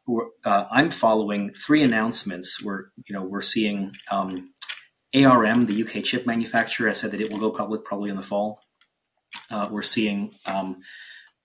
uh, 0.46 0.66
I'm 0.72 0.90
following 0.90 1.52
three 1.54 1.84
announcements 1.84 2.64
where, 2.64 2.92
you 3.08 3.14
know, 3.14 3.24
we're 3.24 3.42
seeing 3.42 3.92
um, 4.10 4.52
ARM, 5.14 5.66
the 5.66 5.84
UK 5.84 6.04
chip 6.04 6.26
manufacturer, 6.26 6.88
has 6.88 7.00
said 7.00 7.12
that 7.12 7.22
it 7.22 7.32
will 7.32 7.40
go 7.40 7.52
public 7.52 7.84
probably 7.84 8.10
in 8.10 8.16
the 8.16 8.24
fall. 8.24 8.62
Uh, 9.50 9.68
we're 9.70 9.84
seeing 9.84 10.32
um, 10.46 10.78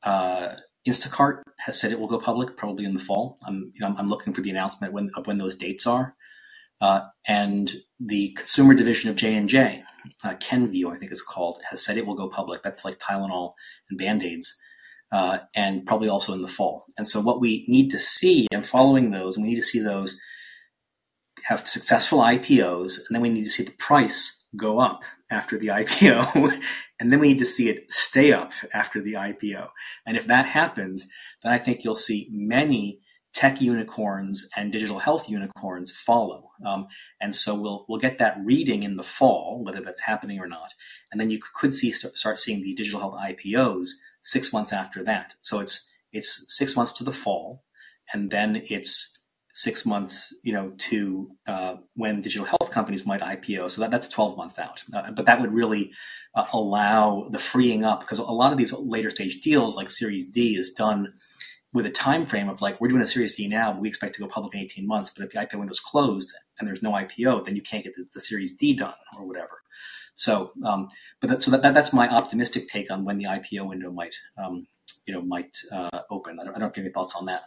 uh, 0.03 0.55
Instacart 0.87 1.43
has 1.59 1.81
said 1.81 1.91
it 1.91 1.99
will 1.99 2.07
go 2.07 2.19
public 2.19 2.57
probably 2.57 2.85
in 2.85 2.95
the 2.95 3.01
fall. 3.01 3.39
I'm, 3.45 3.73
you 3.75 3.81
know, 3.81 3.95
I'm 3.97 4.09
looking 4.09 4.33
for 4.33 4.41
the 4.41 4.51
announcement 4.51 4.93
when, 4.93 5.11
of 5.17 5.27
when 5.27 5.39
those 5.39 5.57
dates 5.57 5.87
are. 5.87 6.15
Uh, 6.81 7.03
and 7.27 7.73
the 8.01 8.33
consumer 8.33 8.75
division 8.75 9.11
of 9.11 9.17
J 9.17 9.35
and 9.35 9.49
J, 9.49 9.83
uh, 10.25 10.35
Kenvue, 10.35 10.93
I 10.93 10.99
think 10.99 11.11
it's 11.11 11.23
called, 11.23 11.61
has 11.71 11.85
said 11.85 11.97
it 11.97 12.07
will 12.07 12.15
go 12.15 12.29
public. 12.29 12.63
That's 12.63 12.85
like 12.85 12.99
Tylenol 12.99 13.55
and 13.91 13.99
Band 13.99 14.23
Aids, 14.23 14.55
uh, 15.13 15.39
and 15.55 15.87
probably 15.87 16.09
also 16.09 16.33
in 16.35 16.43
the 16.43 16.49
fall. 16.49 16.85
And 16.99 17.07
so, 17.07 17.21
what 17.21 17.41
we 17.41 17.65
need 17.69 17.91
to 17.91 17.99
see, 17.99 18.47
and 18.53 18.67
following 18.67 19.11
those, 19.11 19.37
and 19.37 19.45
we 19.45 19.51
need 19.51 19.61
to 19.61 19.67
see 19.67 19.81
those 19.81 20.21
have 21.45 21.69
successful 21.69 22.19
IPOs, 22.19 22.99
and 22.99 23.15
then 23.15 23.23
we 23.23 23.29
need 23.29 23.45
to 23.45 23.51
see 23.51 23.63
the 23.63 23.73
price 23.73 24.45
go 24.57 24.79
up 24.79 25.03
after 25.31 25.59
the 25.59 25.67
IPO, 25.69 26.61
and 27.01 27.13
then 27.13 27.21
we 27.21 27.29
need 27.29 27.39
to 27.39 27.47
see 27.47 27.69
it 27.69 27.87
stay 27.89 28.33
up 28.33 28.53
after 28.73 29.01
the 29.01 29.15
IPO. 29.15 29.69
And 30.07 30.17
if 30.17 30.27
that 30.27 30.47
happens, 30.47 31.09
then 31.43 31.53
I 31.53 31.59
think 31.59 31.85
you'll 31.85 31.95
see 31.95 32.29
many 32.31 33.01
tech 33.37 33.61
unicorns 33.61 34.49
and 34.57 34.73
digital 34.73 34.99
health 34.99 35.29
unicorns 35.29 35.91
follow. 35.91 36.51
Um, 36.65 36.89
and 37.21 37.35
so 37.35 37.55
we'll 37.55 37.85
we'll 37.87 38.01
get 38.01 38.17
that 38.19 38.39
reading 38.43 38.83
in 38.83 38.97
the 38.97 39.03
fall, 39.03 39.63
whether 39.63 39.83
that's 39.83 40.01
happening 40.01 40.41
or 40.41 40.49
not. 40.49 40.73
And 41.13 41.21
then 41.21 41.29
you 41.29 41.39
could 41.55 41.75
see 41.75 41.93
start 41.93 42.41
seeing 42.41 42.63
the 42.63 42.75
digital 42.75 42.99
health 42.99 43.15
IPOs 43.15 43.89
six 44.23 44.55
months 44.55 44.73
after 44.73 45.05
that. 45.05 45.35
So 45.43 45.61
it's 45.61 45.87
it's 46.13 46.47
six 46.49 46.75
months 46.77 46.93
to 46.93 47.05
the 47.05 47.13
fall, 47.13 47.63
and 48.11 48.31
then 48.31 48.63
it's 48.71 49.13
six 49.53 49.85
months, 49.85 50.35
you 50.43 50.55
know, 50.55 50.73
to 50.79 51.31
uh, 51.47 51.75
when 51.95 52.23
digital 52.23 52.47
health 52.47 52.71
companies 52.71 53.05
might 53.05 53.21
IPO. 53.21 53.71
So 53.71 53.81
that, 53.81 53.91
that's 53.91 54.09
12 54.11 54.37
months 54.37 54.59
out. 54.59 54.83
Uh, 54.93 55.11
but 55.13 55.25
that 55.25 55.41
would 55.41 55.53
really 55.53 55.93
uh, 56.35 56.45
allow 56.53 57.29
the 57.31 57.39
freeing 57.39 57.83
up 57.83 58.01
because 58.01 58.19
a 58.19 58.23
lot 58.23 58.53
of 58.53 58.59
these 58.59 58.75
later 58.75 59.09
stage 59.09 59.41
deals, 59.41 59.75
like 59.75 59.89
Series 59.89 60.27
D, 60.27 60.57
is 60.57 60.73
done 60.73 61.15
with 61.77 61.85
a 61.85 61.91
time 61.91 62.25
frame 62.25 62.49
of 62.49 62.63
like 62.63 62.81
we're 62.81 62.89
doing 62.89 63.03
a 63.03 63.07
Series 63.07 63.37
D 63.37 63.47
now, 63.47 63.79
we 63.79 63.87
expect 63.87 64.15
to 64.15 64.21
go 64.23 64.27
public 64.27 64.55
in 64.55 64.61
18 64.61 64.87
months. 64.87 65.11
But 65.11 65.25
if 65.27 65.31
the 65.31 65.39
IPO 65.39 65.59
window 65.59 65.73
is 65.73 65.79
closed 65.79 66.35
and 66.59 66.67
there's 66.67 66.83
no 66.83 66.93
IPO, 66.93 67.45
then 67.45 67.55
you 67.55 67.61
can't 67.61 67.85
get 67.85 67.95
the, 67.95 68.07
the 68.15 68.21
Series 68.21 68.55
D 68.57 68.73
done 68.73 68.95
or 69.19 69.27
whatever. 69.27 69.63
So, 70.15 70.53
um, 70.65 70.89
but 71.21 71.29
that, 71.29 71.43
so 71.43 71.51
that, 71.51 71.61
that, 71.61 71.75
that's 71.75 71.93
my 71.93 72.09
optimistic 72.09 72.69
take 72.69 72.91
on 72.91 73.05
when 73.05 73.19
the 73.19 73.25
IPO 73.25 73.69
window 73.69 73.93
might, 73.93 74.15
um, 74.39 74.67
you 75.05 75.13
know, 75.13 75.21
might 75.21 75.55
uh, 75.71 76.01
open. 76.11 76.41
I 76.41 76.45
don't, 76.45 76.55
I 76.57 76.59
don't 76.61 76.75
have 76.75 76.83
any 76.83 76.91
thoughts 76.91 77.15
on 77.15 77.27
that. 77.27 77.45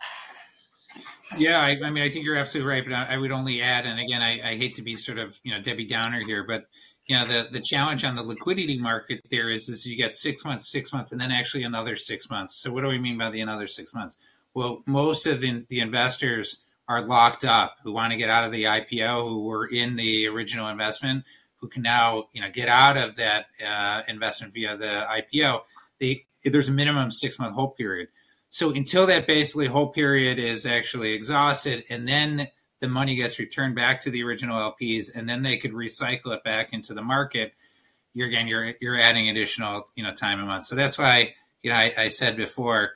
Yeah, 1.36 1.60
I, 1.60 1.80
I, 1.84 1.90
mean, 1.90 2.04
I 2.04 2.12
think 2.12 2.24
you're 2.24 2.38
absolutely 2.38 2.72
right, 2.72 2.84
but 2.86 2.94
I, 2.94 3.16
I 3.16 3.18
would 3.18 3.32
only 3.32 3.64
add, 3.64 3.88
and 3.88 4.00
again, 4.00 4.22
I, 4.22 4.52
I, 4.52 4.58
hate 4.58 4.76
to 4.76 4.82
be 4.82 4.96
sort 4.96 5.20
of 5.20 5.40
you 5.44 5.54
know 5.54 5.62
Debbie 5.62 5.86
Downer 5.86 6.24
here, 6.26 6.44
but 6.44 6.66
you 7.10 7.16
know 7.16 7.26
the 7.26 7.50
the 7.52 7.60
challenge 7.60 8.06
on 8.06 8.16
the 8.16 8.22
liquidity 8.22 8.80
market 8.80 9.22
there 9.32 9.50
is 9.50 9.68
is 9.68 9.86
you 9.86 9.98
get 9.98 10.14
six 10.14 10.46
months, 10.46 10.70
six 10.70 10.94
months, 10.94 11.12
and 11.12 11.20
then 11.20 11.32
actually 11.32 11.64
another 11.64 11.96
six 11.96 12.30
months. 12.30 12.56
So 12.56 12.72
what 12.72 12.82
do 12.82 12.88
we 12.88 13.00
mean 13.00 13.18
by 13.18 13.32
the 13.32 13.42
another 13.42 13.66
six 13.66 13.96
months? 13.96 14.16
Well, 14.54 14.84
most 14.86 15.26
of 15.26 15.42
the, 15.42 15.66
the 15.70 15.80
investors 15.80 16.58
are 16.88 17.06
locked 17.06 17.46
up 17.46 17.78
who 17.84 17.92
want 17.94 18.12
to 18.12 18.18
get 18.18 18.30
out 18.30 18.44
of 18.44 18.52
the 18.52 18.66
IPO, 18.66 19.28
who 19.28 19.44
were 19.44 19.66
in 19.66 19.96
the 19.96 20.28
original 20.28 20.68
investment, 20.70 21.24
who 21.58 21.68
can 21.68 21.82
now 21.82 22.26
you 22.32 22.42
know 22.42 22.52
get 22.52 22.70
out 22.70 22.96
of 22.96 23.16
that 23.16 23.48
uh, 23.68 24.04
investment 24.08 24.54
via 24.54 24.78
the 24.78 25.08
IPO. 25.10 25.62
They, 26.00 26.26
there's 26.46 26.70
a 26.70 26.74
minimum 26.74 27.10
six 27.10 27.40
month 27.40 27.56
hold 27.56 27.76
period. 27.76 28.10
So 28.52 28.70
until 28.70 29.08
that 29.08 29.26
basically 29.26 29.66
hold 29.66 29.94
period 29.94 30.40
is 30.40 30.64
actually 30.64 31.14
exhausted, 31.14 31.86
and 31.90 32.08
then 32.08 32.50
the 32.80 32.88
money 32.88 33.16
gets 33.16 33.40
returned 33.40 33.76
back 33.76 34.02
to 34.02 34.12
the 34.12 34.24
original 34.24 34.58
LPs, 34.72 35.14
and 35.14 35.28
then 35.28 35.44
they 35.44 35.58
could 35.58 35.74
recycle 35.74 36.34
it 36.34 36.44
back 36.44 36.74
into 36.74 36.94
the 36.94 37.02
market. 37.02 37.54
You're 38.14 38.28
again, 38.28 38.48
you're 38.48 38.74
you're 38.82 39.00
adding 39.00 39.28
additional, 39.30 39.86
you 39.96 40.04
know, 40.04 40.14
time 40.14 40.40
and 40.40 40.48
months. 40.48 40.68
So 40.68 40.76
that's 40.76 40.98
why, 40.98 41.34
you 41.62 41.72
know, 41.72 41.78
I, 41.78 41.94
I 41.98 42.08
said 42.08 42.38
before, 42.38 42.94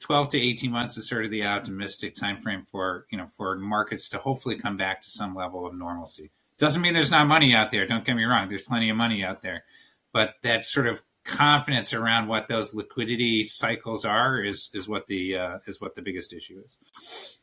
12 0.00 0.30
to 0.30 0.40
18 0.40 0.70
months 0.70 0.96
is 0.96 1.08
sort 1.08 1.24
of 1.24 1.30
the 1.30 1.44
optimistic 1.44 2.14
time 2.14 2.36
frame 2.36 2.66
for, 2.70 3.06
you 3.10 3.18
know, 3.18 3.26
for 3.36 3.56
markets 3.56 4.08
to 4.10 4.18
hopefully 4.18 4.56
come 4.56 4.76
back 4.76 5.00
to 5.00 5.10
some 5.10 5.34
level 5.34 5.66
of 5.66 5.74
normalcy. 5.74 6.30
Doesn't 6.58 6.82
mean 6.82 6.94
there's 6.94 7.10
not 7.10 7.26
money 7.26 7.54
out 7.54 7.70
there. 7.70 7.86
Don't 7.86 8.04
get 8.04 8.16
me 8.16 8.24
wrong. 8.24 8.48
There's 8.48 8.62
plenty 8.62 8.90
of 8.90 8.96
money 8.96 9.24
out 9.24 9.42
there, 9.42 9.64
but 10.12 10.34
that 10.42 10.66
sort 10.66 10.86
of 10.86 11.02
confidence 11.24 11.94
around 11.94 12.28
what 12.28 12.48
those 12.48 12.74
liquidity 12.74 13.44
cycles 13.44 14.04
are 14.04 14.38
is 14.38 14.70
is 14.74 14.86
what 14.86 15.06
the 15.06 15.36
uh, 15.36 15.58
is 15.66 15.80
what 15.80 15.94
the 15.94 16.02
biggest 16.02 16.32
issue 16.32 16.60
is. 16.64 17.38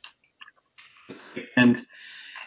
And 1.56 1.86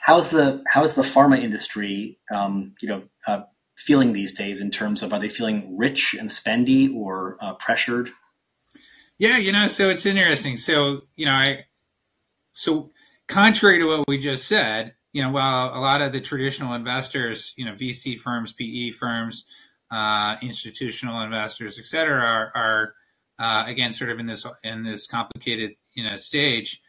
how's 0.03 0.31
the 0.31 0.63
how's 0.69 0.95
the 0.95 1.03
pharma 1.03 1.43
industry, 1.43 2.19
um, 2.33 2.75
you 2.81 2.89
know, 2.89 3.03
uh, 3.27 3.43
feeling 3.77 4.13
these 4.13 4.35
days 4.35 4.61
in 4.61 4.71
terms 4.71 5.03
of 5.03 5.13
are 5.13 5.21
they 5.21 5.29
feeling 5.29 5.77
rich 5.77 6.15
and 6.19 6.29
spendy 6.29 6.95
or 6.95 7.37
uh, 7.41 7.55
pressured? 7.55 8.11
Yeah, 9.19 9.39
you 9.39 9.53
know, 9.53 9.69
so 9.69 9.91
it's 9.91 10.07
interesting. 10.07 10.59
So 10.59 11.03
you 11.17 11.27
know, 11.27 11.33
I 11.33 11.67
so 12.53 12.91
contrary 13.29 13.81
to 13.81 13.87
what 13.87 14.09
we 14.09 14.19
just 14.19 14.47
said, 14.47 14.95
you 15.13 15.23
know, 15.23 15.31
while 15.31 15.77
a 15.77 15.81
lot 15.81 16.03
of 16.03 16.13
the 16.13 16.21
traditional 16.21 16.75
investors, 16.75 17.55
you 17.57 17.65
know, 17.65 17.73
VC 17.73 18.19
firms, 18.19 18.53
PE 18.53 18.91
firms, 18.91 19.45
uh, 19.91 20.37
institutional 20.43 21.21
investors, 21.23 21.79
et 21.79 21.85
cetera, 21.85 22.21
are, 22.21 22.53
are 22.55 22.95
uh, 23.39 23.65
again 23.67 23.93
sort 23.93 24.11
of 24.11 24.19
in 24.19 24.27
this 24.27 24.47
in 24.63 24.83
this 24.83 25.07
complicated 25.07 25.73
you 25.95 26.05
know 26.05 26.17
stage. 26.17 26.81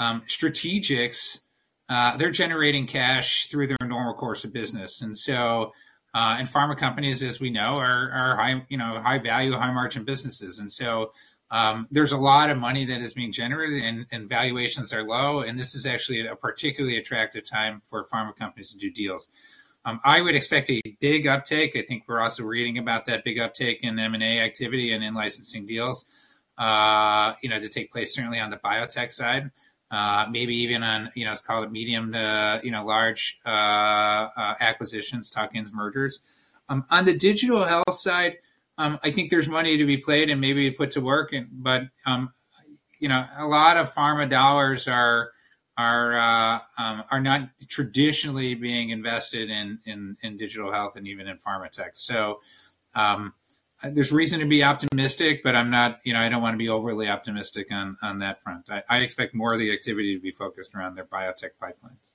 Um, 0.00 0.22
strategics, 0.26 1.40
uh, 1.88 2.16
they're 2.16 2.32
generating 2.32 2.88
cash 2.88 3.46
through 3.46 3.68
their 3.68 3.76
normal 3.84 4.14
course 4.14 4.44
of 4.44 4.52
business, 4.52 5.00
and 5.00 5.16
so 5.16 5.72
uh, 6.12 6.36
and 6.38 6.48
pharma 6.48 6.76
companies, 6.76 7.22
as 7.22 7.40
we 7.40 7.50
know, 7.50 7.76
are, 7.76 8.10
are 8.10 8.36
high 8.36 8.64
you 8.68 8.76
know 8.76 9.00
high 9.00 9.18
value, 9.18 9.52
high 9.52 9.72
margin 9.72 10.04
businesses, 10.04 10.58
and 10.58 10.72
so 10.72 11.12
um, 11.50 11.88
there's 11.90 12.12
a 12.12 12.18
lot 12.18 12.48
of 12.50 12.58
money 12.58 12.84
that 12.86 13.00
is 13.00 13.12
being 13.12 13.32
generated 13.32 13.82
and, 13.82 14.06
and, 14.12 14.28
valuations 14.28 14.92
are 14.92 15.02
low. 15.02 15.40
And 15.40 15.58
this 15.58 15.74
is 15.74 15.84
actually 15.84 16.24
a 16.24 16.36
particularly 16.36 16.96
attractive 16.96 17.48
time 17.48 17.82
for 17.86 18.06
pharma 18.06 18.36
companies 18.36 18.70
to 18.70 18.78
do 18.78 18.90
deals. 18.90 19.28
Um, 19.84 20.00
I 20.04 20.20
would 20.20 20.36
expect 20.36 20.70
a 20.70 20.80
big 21.00 21.26
uptake. 21.26 21.74
I 21.74 21.82
think 21.82 22.04
we're 22.06 22.20
also 22.20 22.44
reading 22.44 22.78
about 22.78 23.06
that 23.06 23.24
big 23.24 23.38
uptake 23.38 23.80
in 23.82 23.98
M&A 23.98 24.40
activity 24.40 24.92
and 24.92 25.02
in 25.02 25.14
licensing 25.14 25.66
deals, 25.66 26.04
uh, 26.56 27.34
you 27.42 27.48
know, 27.48 27.58
to 27.58 27.68
take 27.68 27.90
place 27.90 28.14
certainly 28.14 28.38
on 28.38 28.50
the 28.50 28.58
biotech 28.58 29.10
side. 29.10 29.50
Uh, 29.90 30.26
maybe 30.30 30.54
even 30.54 30.84
on, 30.84 31.10
you 31.16 31.24
know, 31.24 31.32
it's 31.32 31.40
called 31.40 31.72
medium 31.72 32.12
to, 32.12 32.60
you 32.62 32.70
know, 32.70 32.84
large 32.84 33.40
uh, 33.44 33.48
uh 33.48 34.54
acquisitions, 34.60 35.30
tuck-ins, 35.30 35.72
mergers. 35.72 36.20
Um, 36.68 36.84
on 36.90 37.04
the 37.04 37.16
digital 37.16 37.64
health 37.64 37.94
side, 37.94 38.38
um, 38.78 39.00
I 39.02 39.10
think 39.10 39.30
there's 39.30 39.48
money 39.48 39.76
to 39.76 39.84
be 39.84 39.96
played 39.96 40.30
and 40.30 40.40
maybe 40.40 40.70
put 40.70 40.92
to 40.92 41.00
work. 41.00 41.32
And, 41.32 41.48
but 41.50 41.82
um, 42.06 42.32
you 43.00 43.08
know, 43.08 43.24
a 43.36 43.46
lot 43.46 43.76
of 43.76 43.92
pharma 43.92 44.30
dollars 44.30 44.86
are 44.86 45.32
are 45.76 46.18
uh, 46.18 46.60
um, 46.78 47.04
are 47.10 47.20
not 47.20 47.48
traditionally 47.68 48.54
being 48.54 48.90
invested 48.90 49.50
in, 49.50 49.78
in, 49.86 50.16
in 50.22 50.36
digital 50.36 50.70
health 50.72 50.96
and 50.96 51.08
even 51.08 51.26
in 51.26 51.38
pharma 51.38 51.70
tech. 51.70 51.92
So 51.94 52.40
um, 52.94 53.32
there's 53.82 54.12
reason 54.12 54.40
to 54.40 54.46
be 54.46 54.62
optimistic, 54.62 55.42
but 55.42 55.56
I'm 55.56 55.70
not. 55.70 56.00
You 56.04 56.12
know, 56.12 56.20
I 56.20 56.28
don't 56.28 56.42
want 56.42 56.54
to 56.54 56.58
be 56.58 56.68
overly 56.68 57.08
optimistic 57.08 57.72
on 57.72 57.96
on 58.02 58.18
that 58.18 58.42
front. 58.42 58.66
I, 58.68 58.82
I 58.88 58.98
expect 58.98 59.34
more 59.34 59.54
of 59.54 59.58
the 59.58 59.72
activity 59.72 60.14
to 60.14 60.20
be 60.20 60.30
focused 60.30 60.74
around 60.74 60.96
their 60.96 61.04
biotech 61.04 61.50
pipelines. 61.62 62.12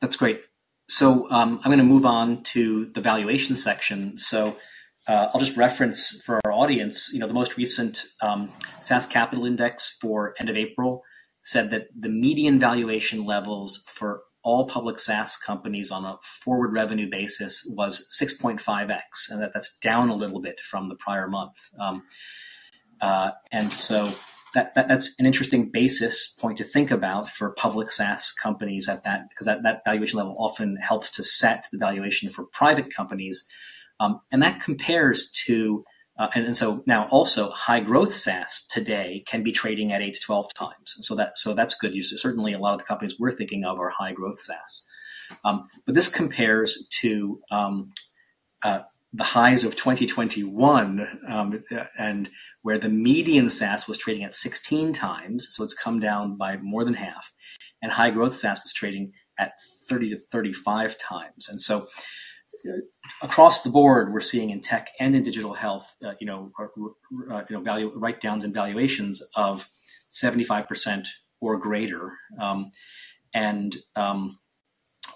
That's 0.00 0.16
great. 0.16 0.42
So 0.88 1.30
um, 1.30 1.60
I'm 1.62 1.70
going 1.70 1.78
to 1.78 1.84
move 1.84 2.06
on 2.06 2.42
to 2.44 2.86
the 2.86 3.00
valuation 3.00 3.56
section. 3.56 4.16
So 4.16 4.56
uh, 5.06 5.28
I'll 5.32 5.40
just 5.40 5.56
reference 5.56 6.22
for 6.22 6.40
our 6.44 6.52
audience, 6.52 7.10
you 7.12 7.18
know, 7.18 7.26
the 7.26 7.34
most 7.34 7.56
recent 7.56 8.04
um, 8.22 8.50
SaaS 8.80 9.06
Capital 9.06 9.44
Index 9.44 9.96
for 10.00 10.34
end 10.38 10.48
of 10.48 10.56
April 10.56 11.02
said 11.42 11.70
that 11.70 11.88
the 11.98 12.08
median 12.08 12.58
valuation 12.58 13.24
levels 13.24 13.84
for 13.86 14.22
all 14.48 14.66
public 14.66 14.98
SaaS 14.98 15.36
companies 15.36 15.90
on 15.90 16.06
a 16.06 16.16
forward 16.22 16.72
revenue 16.72 17.06
basis 17.10 17.70
was 17.76 18.08
6.5x, 18.18 19.28
and 19.28 19.42
that, 19.42 19.50
that's 19.52 19.76
down 19.80 20.08
a 20.08 20.14
little 20.14 20.40
bit 20.40 20.58
from 20.60 20.88
the 20.88 20.94
prior 20.94 21.28
month. 21.28 21.58
Um, 21.78 22.04
uh, 22.98 23.32
and 23.52 23.70
so 23.70 24.10
that, 24.54 24.74
that, 24.74 24.88
that's 24.88 25.14
an 25.20 25.26
interesting 25.26 25.70
basis 25.70 26.28
point 26.40 26.56
to 26.56 26.64
think 26.64 26.90
about 26.90 27.28
for 27.28 27.50
public 27.50 27.90
SaaS 27.90 28.32
companies 28.32 28.88
at 28.88 29.04
that 29.04 29.28
because 29.28 29.44
that, 29.44 29.64
that 29.64 29.82
valuation 29.84 30.16
level 30.16 30.34
often 30.38 30.76
helps 30.76 31.10
to 31.10 31.22
set 31.22 31.66
the 31.70 31.76
valuation 31.76 32.30
for 32.30 32.44
private 32.44 32.90
companies, 32.90 33.46
um, 34.00 34.22
and 34.32 34.42
that 34.42 34.62
compares 34.62 35.30
to 35.44 35.84
uh, 36.18 36.28
and, 36.34 36.46
and, 36.46 36.56
so 36.56 36.82
now 36.86 37.06
also 37.10 37.50
high 37.50 37.80
growth 37.80 38.14
SaaS 38.14 38.66
today 38.68 39.22
can 39.26 39.42
be 39.42 39.52
trading 39.52 39.92
at 39.92 40.02
eight 40.02 40.14
to 40.14 40.20
twelve 40.20 40.52
times, 40.54 40.96
so 41.00 41.14
that 41.14 41.38
so 41.38 41.54
that's 41.54 41.74
good. 41.74 41.94
You 41.94 42.02
certainly 42.02 42.52
a 42.52 42.58
lot 42.58 42.74
of 42.74 42.80
the 42.80 42.84
companies 42.84 43.18
we're 43.18 43.32
thinking 43.32 43.64
of 43.64 43.78
are 43.78 43.90
high 43.90 44.12
growth 44.12 44.40
SaaS, 44.40 44.86
um, 45.44 45.68
but 45.86 45.94
this 45.94 46.08
compares 46.08 46.86
to 47.00 47.40
um, 47.50 47.92
uh, 48.62 48.80
the 49.12 49.24
highs 49.24 49.64
of 49.64 49.74
2021 49.74 51.20
um, 51.28 51.64
and 51.98 52.30
where 52.62 52.78
the 52.78 52.88
median 52.88 53.48
SaaS 53.48 53.88
was 53.88 53.96
trading 53.96 54.24
at 54.24 54.34
16 54.34 54.92
times, 54.92 55.46
so 55.50 55.64
it's 55.64 55.74
come 55.74 55.98
down 55.98 56.36
by 56.36 56.56
more 56.58 56.84
than 56.84 56.94
half, 56.94 57.32
and 57.80 57.92
high 57.92 58.10
growth 58.10 58.36
SaaS 58.36 58.60
was 58.62 58.72
trading 58.72 59.12
at 59.38 59.52
30 59.88 60.10
to 60.10 60.18
35 60.32 60.98
times. 60.98 61.48
And 61.48 61.60
so 61.60 61.86
across 63.22 63.62
the 63.62 63.70
board, 63.70 64.12
we're 64.12 64.20
seeing 64.20 64.50
in 64.50 64.60
tech 64.60 64.90
and 65.00 65.14
in 65.14 65.22
digital 65.22 65.54
health, 65.54 65.94
uh, 66.04 66.12
you 66.20 66.26
know, 66.26 66.52
uh, 66.58 67.34
uh 67.34 67.44
you 67.48 67.56
know, 67.56 67.62
value 67.62 67.92
write 67.94 68.20
downs 68.20 68.44
and 68.44 68.54
valuations 68.54 69.22
of 69.34 69.68
75% 70.12 71.06
or 71.40 71.58
greater. 71.58 72.12
Um, 72.40 72.72
and 73.34 73.76
um, 73.96 74.38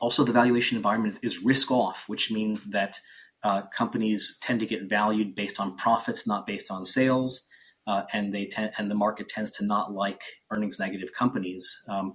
also 0.01 0.25
the 0.25 0.33
valuation 0.33 0.77
environment 0.77 1.19
is 1.23 1.43
risk 1.43 1.71
off, 1.71 2.05
which 2.09 2.31
means 2.31 2.71
that 2.71 2.99
uh, 3.45 3.63
companies 3.75 4.39
tend 4.41 4.61
to 4.61 4.67
get 4.67 4.89
valued 4.89 5.35
based 5.35 5.59
on 5.59 5.77
profits, 5.77 6.27
not 6.27 6.47
based 6.47 6.71
on 6.71 6.85
sales, 6.85 7.47
uh, 7.87 8.03
and 8.13 8.33
they 8.33 8.47
tend 8.47 8.73
and 8.79 8.91
the 8.91 8.95
market 8.95 9.29
tends 9.29 9.51
to 9.51 9.65
not 9.65 9.93
like 9.93 10.21
earnings 10.51 10.79
negative 10.79 11.13
companies, 11.13 11.83
um, 11.89 12.15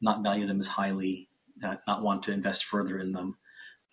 not 0.00 0.22
value 0.22 0.46
them 0.46 0.60
as 0.60 0.68
highly, 0.68 1.28
uh, 1.64 1.74
not 1.88 2.02
want 2.02 2.22
to 2.22 2.32
invest 2.32 2.64
further 2.64 2.98
in 2.98 3.12
them. 3.12 3.36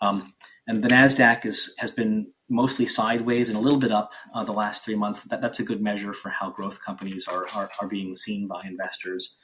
Um, 0.02 0.34
and 0.68 0.84
the 0.84 0.90
Nasdaq 0.90 1.46
is 1.46 1.76
has 1.78 1.92
been 1.92 2.28
mostly 2.50 2.86
sideways 2.86 3.50
and 3.50 3.58
a 3.58 3.62
little 3.62 3.80
bit 3.80 3.92
up 3.92 4.14
uh, 4.34 4.44
the 4.44 4.52
last 4.54 4.86
three 4.86 4.96
months. 4.96 5.20
That, 5.30 5.42
that's 5.42 5.60
a 5.60 5.64
good 5.64 5.82
measure 5.82 6.14
for 6.14 6.30
how 6.30 6.50
growth 6.52 6.82
companies 6.84 7.28
are 7.28 7.48
are, 7.56 7.70
are 7.82 7.88
being 7.88 8.16
seen 8.16 8.48
by 8.48 8.64
investors. 8.66 9.38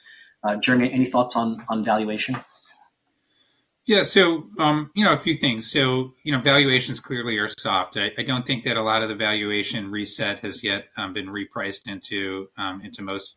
Uh, 0.44 0.56
Jeremy, 0.56 0.92
any 0.92 1.06
thoughts 1.06 1.36
on 1.36 1.64
on 1.68 1.84
valuation? 1.84 2.36
Yeah, 3.84 4.04
so 4.04 4.48
um, 4.58 4.90
you 4.94 5.04
know 5.04 5.12
a 5.12 5.18
few 5.18 5.34
things. 5.34 5.70
So 5.70 6.14
you 6.22 6.32
know 6.32 6.40
valuations 6.40 7.00
clearly 7.00 7.38
are 7.38 7.48
soft. 7.48 7.96
I, 7.96 8.10
I, 8.16 8.22
don't 8.22 8.46
think 8.46 8.62
that 8.64 8.76
a 8.76 8.82
lot 8.82 9.02
of 9.02 9.08
the 9.08 9.16
valuation 9.16 9.90
reset 9.90 10.40
has 10.40 10.62
yet 10.62 10.86
um, 10.96 11.12
been 11.12 11.26
repriced 11.26 11.88
into 11.88 12.48
um, 12.56 12.80
into 12.82 13.02
most 13.02 13.36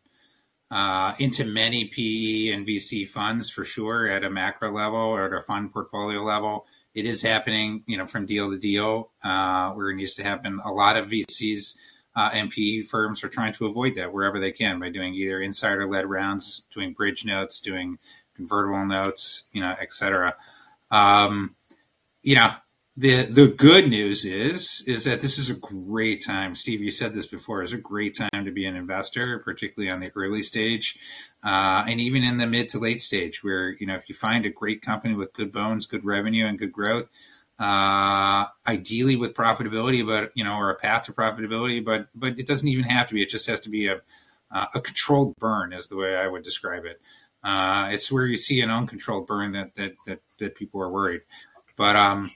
uh, 0.70 1.14
into 1.18 1.44
many 1.44 1.86
PE 1.86 2.52
and 2.52 2.66
VC 2.66 3.08
funds 3.08 3.50
for 3.50 3.64
sure 3.64 4.08
at 4.08 4.24
a 4.24 4.30
macro 4.30 4.72
level 4.72 4.98
or 4.98 5.26
at 5.26 5.32
a 5.32 5.44
fund 5.44 5.72
portfolio 5.72 6.22
level. 6.22 6.66
It 6.96 7.04
is 7.04 7.20
happening, 7.20 7.84
you 7.86 7.98
know, 7.98 8.06
from 8.06 8.24
deal 8.24 8.50
to 8.50 8.58
deal 8.58 9.12
uh, 9.22 9.72
where 9.72 9.90
it 9.90 9.96
needs 9.96 10.14
to 10.14 10.24
happen. 10.24 10.60
A 10.64 10.72
lot 10.72 10.96
of 10.96 11.10
VCs 11.10 11.76
uh, 12.16 12.30
and 12.32 12.50
PE 12.50 12.80
firms 12.80 13.22
are 13.22 13.28
trying 13.28 13.52
to 13.52 13.66
avoid 13.66 13.96
that 13.96 14.14
wherever 14.14 14.40
they 14.40 14.50
can 14.50 14.80
by 14.80 14.88
doing 14.88 15.12
either 15.12 15.42
insider 15.42 15.86
led 15.86 16.06
rounds, 16.06 16.66
doing 16.72 16.94
bridge 16.94 17.26
notes, 17.26 17.60
doing 17.60 17.98
convertible 18.34 18.86
notes, 18.86 19.44
you 19.52 19.60
know, 19.60 19.74
et 19.78 19.92
cetera. 19.92 20.34
Um, 20.90 21.54
you 22.22 22.34
know, 22.36 22.54
the 22.96 23.26
the 23.26 23.48
good 23.48 23.88
news 23.88 24.24
is 24.24 24.82
is 24.86 25.04
that 25.04 25.20
this 25.20 25.38
is 25.38 25.50
a 25.50 25.54
great 25.54 26.24
time. 26.24 26.54
Steve, 26.54 26.80
you 26.80 26.90
said 26.90 27.12
this 27.12 27.26
before. 27.26 27.62
It's 27.62 27.72
a 27.72 27.78
great 27.78 28.16
time 28.16 28.44
to 28.44 28.50
be 28.50 28.64
an 28.64 28.74
investor, 28.74 29.38
particularly 29.40 29.90
on 29.90 30.00
the 30.00 30.10
early 30.16 30.42
stage, 30.42 30.96
uh, 31.44 31.84
and 31.86 32.00
even 32.00 32.24
in 32.24 32.38
the 32.38 32.46
mid 32.46 32.70
to 32.70 32.78
late 32.78 33.02
stage, 33.02 33.44
where 33.44 33.70
you 33.78 33.86
know 33.86 33.96
if 33.96 34.08
you 34.08 34.14
find 34.14 34.46
a 34.46 34.50
great 34.50 34.80
company 34.80 35.14
with 35.14 35.34
good 35.34 35.52
bones, 35.52 35.84
good 35.86 36.04
revenue, 36.06 36.46
and 36.46 36.58
good 36.58 36.72
growth, 36.72 37.10
uh, 37.58 38.46
ideally 38.66 39.16
with 39.16 39.34
profitability, 39.34 40.04
but 40.04 40.32
you 40.34 40.42
know, 40.42 40.54
or 40.54 40.70
a 40.70 40.74
path 40.74 41.04
to 41.04 41.12
profitability, 41.12 41.84
but 41.84 42.08
but 42.14 42.38
it 42.38 42.46
doesn't 42.46 42.68
even 42.68 42.84
have 42.84 43.08
to 43.08 43.14
be. 43.14 43.22
It 43.22 43.28
just 43.28 43.46
has 43.46 43.60
to 43.62 43.68
be 43.68 43.88
a 43.88 44.00
uh, 44.50 44.66
a 44.74 44.80
controlled 44.80 45.34
burn, 45.38 45.74
is 45.74 45.88
the 45.88 45.96
way 45.96 46.16
I 46.16 46.28
would 46.28 46.44
describe 46.44 46.86
it. 46.86 47.00
Uh, 47.44 47.90
it's 47.92 48.10
where 48.10 48.26
you 48.26 48.38
see 48.38 48.62
an 48.62 48.70
uncontrolled 48.70 49.26
burn 49.26 49.52
that 49.52 49.74
that 49.74 49.96
that, 50.06 50.20
that 50.38 50.54
people 50.54 50.80
are 50.80 50.90
worried. 50.90 51.20
But 51.76 51.94
um, 51.94 52.30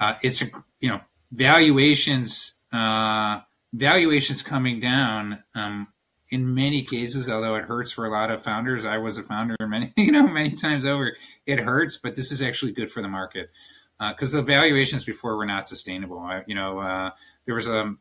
uh, 0.00 0.14
it's 0.22 0.42
a 0.42 0.46
you 0.80 0.88
know 0.88 1.00
valuations 1.32 2.54
uh, 2.72 3.40
valuations 3.72 4.42
coming 4.42 4.80
down 4.80 5.42
um, 5.54 5.88
in 6.30 6.54
many 6.54 6.82
cases. 6.84 7.28
Although 7.28 7.56
it 7.56 7.64
hurts 7.64 7.92
for 7.92 8.06
a 8.06 8.10
lot 8.10 8.30
of 8.30 8.42
founders, 8.42 8.84
I 8.84 8.98
was 8.98 9.18
a 9.18 9.22
founder 9.22 9.56
many 9.60 9.92
you 9.96 10.12
know 10.12 10.26
many 10.26 10.52
times 10.52 10.84
over. 10.84 11.16
It 11.46 11.60
hurts, 11.60 11.96
but 11.96 12.16
this 12.16 12.32
is 12.32 12.42
actually 12.42 12.72
good 12.72 12.90
for 12.90 13.02
the 13.02 13.08
market 13.08 13.50
because 13.98 14.34
uh, 14.34 14.38
the 14.38 14.42
valuations 14.44 15.04
before 15.04 15.36
were 15.36 15.46
not 15.46 15.66
sustainable. 15.66 16.18
I, 16.18 16.42
you 16.46 16.54
know, 16.54 16.80
uh, 16.80 17.10
there 17.46 17.54
was 17.54 17.68
a 17.68 17.80
um, 17.80 17.98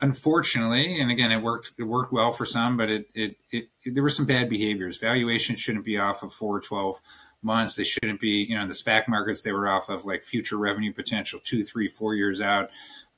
unfortunately, 0.00 1.00
and 1.00 1.10
again, 1.10 1.32
it 1.32 1.42
worked 1.42 1.72
it 1.78 1.84
worked 1.84 2.12
well 2.12 2.32
for 2.32 2.44
some, 2.44 2.76
but 2.76 2.90
it, 2.90 3.06
it, 3.14 3.36
it, 3.50 3.68
there 3.86 4.02
were 4.02 4.10
some 4.10 4.26
bad 4.26 4.48
behaviors. 4.48 4.98
Valuations 4.98 5.60
shouldn't 5.60 5.84
be 5.84 5.98
off 5.98 6.22
of 6.22 6.32
four, 6.32 6.56
or 6.56 6.60
12 6.60 7.00
months. 7.42 7.76
They 7.76 7.84
shouldn't 7.84 8.20
be, 8.20 8.46
you 8.48 8.56
know, 8.56 8.62
in 8.62 8.68
the 8.68 8.74
SPAC 8.74 9.08
markets, 9.08 9.42
they 9.42 9.52
were 9.52 9.68
off 9.68 9.88
of 9.88 10.04
like 10.04 10.22
future 10.22 10.56
revenue 10.56 10.92
potential 10.92 11.40
two, 11.42 11.64
three, 11.64 11.88
four 11.88 12.14
years 12.14 12.40
out. 12.40 12.70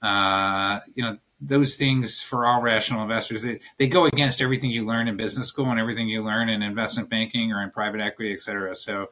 Uh, 0.03 0.81
you 0.95 1.03
know, 1.03 1.19
those 1.41 1.77
things 1.77 2.23
for 2.23 2.47
all 2.47 2.63
rational 2.63 3.03
investors, 3.03 3.43
they, 3.43 3.61
they 3.79 3.89
go 3.89 4.07
against 4.07 4.41
everything 4.41 4.71
you 4.71 4.87
learn 4.87 5.09
in 5.09 5.17
business 5.17 5.49
school 5.49 5.71
and 5.71 5.81
everything 5.81 6.09
you 6.09 6.23
learn 6.23 6.49
in 6.49 6.63
investment 6.63 7.11
banking 7.11 7.53
or 7.53 7.63
in 7.63 7.71
private 7.71 8.01
equity, 8.01 8.33
et 8.33 8.41
cetera. 8.41 8.75
So 8.75 9.11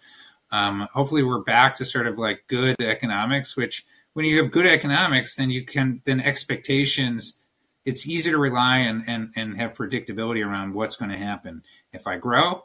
um, 0.51 0.89
hopefully 0.93 1.23
we're 1.23 1.43
back 1.43 1.77
to 1.77 1.85
sort 1.85 2.07
of 2.07 2.19
like 2.19 2.45
good 2.47 2.77
economics, 2.81 3.57
which 3.57 3.85
when 4.13 4.25
you 4.27 4.41
have 4.43 4.53
good 4.53 4.67
economics, 4.67 5.35
then 5.35 5.51
you 5.51 5.65
can, 5.65 6.03
then 6.05 6.21
expectations– 6.21 7.39
it's 7.85 8.07
easy 8.07 8.31
to 8.31 8.39
rely 8.39 8.79
and, 8.79 9.05
and, 9.07 9.31
and 9.37 9.61
have 9.61 9.75
predictability 9.75 10.45
around 10.45 10.75
what's 10.75 10.97
going 10.97 11.11
to 11.11 11.19
happen. 11.19 11.63
If 11.93 12.07
I 12.07 12.17
grow, 12.17 12.65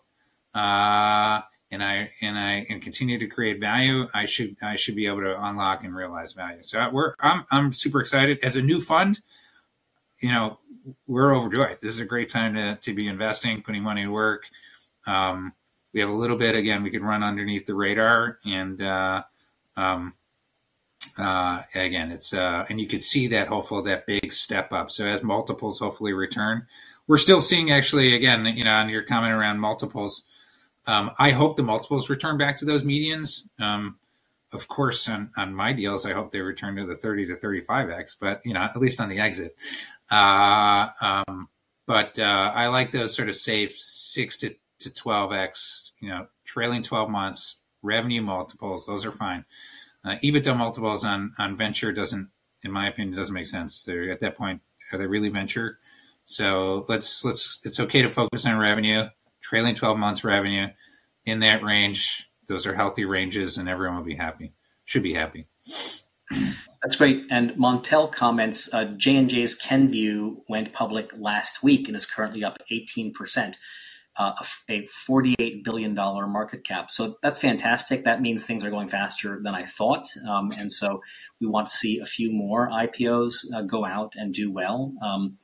uh, 0.55 1.41
and 1.71 1.83
I 1.83 2.11
and 2.21 2.37
I 2.37 2.65
and 2.69 2.81
continue 2.81 3.19
to 3.19 3.27
create 3.27 3.59
value, 3.59 4.07
I 4.13 4.25
should 4.25 4.55
I 4.61 4.75
should 4.75 4.95
be 4.95 5.05
able 5.05 5.21
to 5.21 5.39
unlock 5.39 5.83
and 5.83 5.95
realize 5.95 6.33
value. 6.33 6.63
So 6.63 6.89
we're 6.91 7.13
I'm 7.19 7.45
I'm 7.51 7.71
super 7.71 7.99
excited 7.99 8.39
as 8.43 8.55
a 8.55 8.61
new 8.61 8.81
fund. 8.81 9.19
You 10.19 10.31
know, 10.31 10.59
we're 11.07 11.35
overjoyed. 11.35 11.77
This 11.81 11.93
is 11.93 11.99
a 11.99 12.05
great 12.05 12.29
time 12.29 12.55
to 12.55 12.77
to 12.81 12.93
be 12.93 13.07
investing, 13.07 13.61
putting 13.61 13.83
money 13.83 14.03
to 14.03 14.09
work. 14.09 14.45
Um, 15.05 15.53
we 15.93 15.99
have 15.99 16.09
a 16.09 16.13
little 16.13 16.37
bit 16.37 16.55
again. 16.55 16.83
We 16.83 16.91
could 16.91 17.03
run 17.03 17.23
underneath 17.23 17.65
the 17.65 17.75
radar, 17.75 18.39
and 18.45 18.81
uh, 18.81 19.23
um, 19.77 20.13
uh, 21.19 21.63
again, 21.75 22.11
it's 22.11 22.33
uh, 22.33 22.65
and 22.69 22.79
you 22.79 22.87
could 22.87 23.03
see 23.03 23.27
that 23.27 23.47
hopefully 23.47 23.89
that 23.89 24.07
big 24.07 24.31
step 24.31 24.71
up. 24.71 24.91
So 24.91 25.05
as 25.05 25.23
multiples 25.23 25.79
hopefully 25.79 26.13
return, 26.13 26.65
we're 27.07 27.17
still 27.17 27.41
seeing 27.41 27.71
actually 27.71 28.15
again, 28.15 28.45
you 28.45 28.63
know, 28.63 28.71
on 28.71 28.89
your 28.89 29.03
comment 29.03 29.33
around 29.33 29.59
multiples. 29.59 30.23
Um, 30.87 31.11
I 31.19 31.31
hope 31.31 31.55
the 31.55 31.63
multiples 31.63 32.09
return 32.09 32.37
back 32.37 32.57
to 32.57 32.65
those 32.65 32.83
medians. 32.83 33.47
Um, 33.59 33.97
of 34.51 34.67
course, 34.67 35.07
on, 35.07 35.29
on 35.37 35.53
my 35.53 35.73
deals, 35.73 36.05
I 36.05 36.13
hope 36.13 36.31
they 36.31 36.39
return 36.39 36.75
to 36.77 36.85
the 36.85 36.95
30 36.95 37.27
to 37.27 37.35
35x, 37.35 38.15
but 38.19 38.41
you 38.43 38.53
know, 38.53 38.61
at 38.61 38.77
least 38.77 38.99
on 38.99 39.09
the 39.09 39.19
exit. 39.19 39.55
Uh, 40.09 40.89
um, 41.01 41.49
but 41.85 42.17
uh, 42.17 42.51
I 42.55 42.67
like 42.67 42.91
those 42.91 43.15
sort 43.15 43.29
of 43.29 43.35
safe 43.35 43.77
six 43.77 44.37
to, 44.37 44.55
to 44.79 44.89
12x, 44.89 45.91
you 45.99 46.09
know, 46.09 46.27
trailing 46.45 46.81
12 46.81 47.09
months 47.09 47.57
revenue 47.81 48.21
multiples. 48.21 48.85
Those 48.85 49.05
are 49.05 49.11
fine. 49.11 49.45
Uh, 50.03 50.15
EBITDA 50.23 50.57
multiples 50.57 51.03
on 51.03 51.33
on 51.37 51.57
venture 51.57 51.91
doesn't, 51.91 52.29
in 52.63 52.71
my 52.71 52.87
opinion, 52.87 53.15
doesn't 53.15 53.33
make 53.33 53.47
sense. 53.47 53.83
They're 53.83 54.11
at 54.11 54.19
that 54.21 54.35
point, 54.37 54.61
are 54.91 54.97
they 54.97 55.07
really 55.07 55.29
venture? 55.29 55.79
So 56.25 56.85
let's 56.87 57.25
let's. 57.25 57.61
It's 57.63 57.79
okay 57.79 58.01
to 58.03 58.11
focus 58.11 58.45
on 58.45 58.57
revenue, 58.57 59.09
trailing 59.41 59.75
12 59.75 59.97
months 59.97 60.23
revenue, 60.23 60.67
in 61.25 61.39
that 61.39 61.63
range. 61.63 62.29
Those 62.47 62.65
are 62.67 62.75
healthy 62.75 63.05
ranges, 63.05 63.57
and 63.57 63.67
everyone 63.67 63.97
will 63.97 64.03
be 64.03 64.15
happy. 64.15 64.53
Should 64.85 65.03
be 65.03 65.13
happy. 65.13 65.47
That's 66.81 66.95
great. 66.95 67.25
And 67.29 67.51
Montel 67.51 68.11
comments: 68.11 68.73
uh, 68.73 68.85
J 68.95 69.17
and 69.17 69.29
J's 69.29 69.59
Kenvue 69.59 70.41
went 70.47 70.71
public 70.71 71.09
last 71.17 71.63
week 71.63 71.87
and 71.87 71.97
is 71.97 72.05
currently 72.05 72.43
up 72.43 72.57
18 72.69 73.13
percent 73.13 73.57
uh, 74.19 74.33
a, 74.67 74.81
$48 74.83 75.63
billion 75.63 75.95
market 75.95 76.65
cap. 76.65 76.91
So 76.91 77.15
that's 77.23 77.39
fantastic. 77.39 78.03
That 78.03 78.21
means 78.21 78.43
things 78.43 78.65
are 78.65 78.69
going 78.69 78.89
faster 78.89 79.39
than 79.41 79.55
I 79.55 79.63
thought. 79.63 80.07
Um, 80.27 80.51
and 80.59 80.69
so 80.69 81.01
we 81.39 81.47
want 81.47 81.67
to 81.67 81.73
see 81.73 81.99
a 81.99 82.05
few 82.05 82.31
more 82.31 82.69
IPOs 82.69 83.45
uh, 83.55 83.61
go 83.61 83.85
out 83.85 84.13
and 84.15 84.33
do 84.33 84.51
well. 84.51 84.93
Um, 85.01 85.37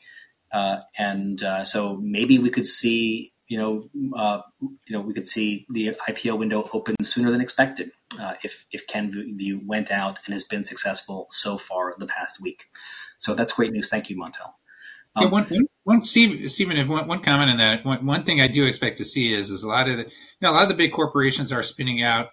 uh, 0.51 0.77
and 0.97 1.41
uh, 1.41 1.63
so 1.63 1.97
maybe 2.01 2.38
we 2.38 2.49
could 2.49 2.67
see, 2.67 3.31
you 3.47 3.57
know, 3.57 3.89
uh, 4.17 4.41
you 4.61 4.77
know, 4.89 5.01
we 5.01 5.13
could 5.13 5.27
see 5.27 5.65
the 5.69 5.95
IPO 6.09 6.38
window 6.38 6.69
open 6.73 6.95
sooner 7.01 7.31
than 7.31 7.41
expected 7.41 7.91
uh, 8.19 8.33
if 8.43 8.65
if 8.71 8.88
Kenvue 8.88 9.65
went 9.65 9.91
out 9.91 10.19
and 10.25 10.33
has 10.33 10.43
been 10.43 10.63
successful 10.63 11.27
so 11.29 11.57
far 11.57 11.95
the 11.97 12.07
past 12.07 12.41
week. 12.41 12.65
So 13.19 13.35
that's 13.35 13.53
great 13.53 13.71
news. 13.71 13.89
Thank 13.89 14.09
you, 14.09 14.17
Montel. 14.17 14.53
Um, 15.15 15.23
yeah, 15.23 15.30
one, 15.30 15.43
one, 15.45 15.67
one, 15.84 16.04
Steven, 16.04 16.88
one, 16.88 17.08
one 17.08 17.21
comment 17.21 17.51
on 17.51 17.58
that. 17.58 17.86
One, 17.86 18.06
one 18.06 18.23
thing 18.23 18.41
I 18.41 18.47
do 18.47 18.65
expect 18.65 18.97
to 18.97 19.06
see 19.06 19.34
is, 19.34 19.49
is 19.49 19.63
a 19.63 19.67
lot 19.67 19.89
of 19.89 19.97
the, 19.97 20.04
you 20.04 20.10
know, 20.41 20.51
a 20.51 20.54
lot 20.54 20.63
of 20.63 20.69
the 20.69 20.75
big 20.75 20.91
corporations 20.91 21.51
are 21.51 21.63
spinning 21.63 22.04
out 22.04 22.30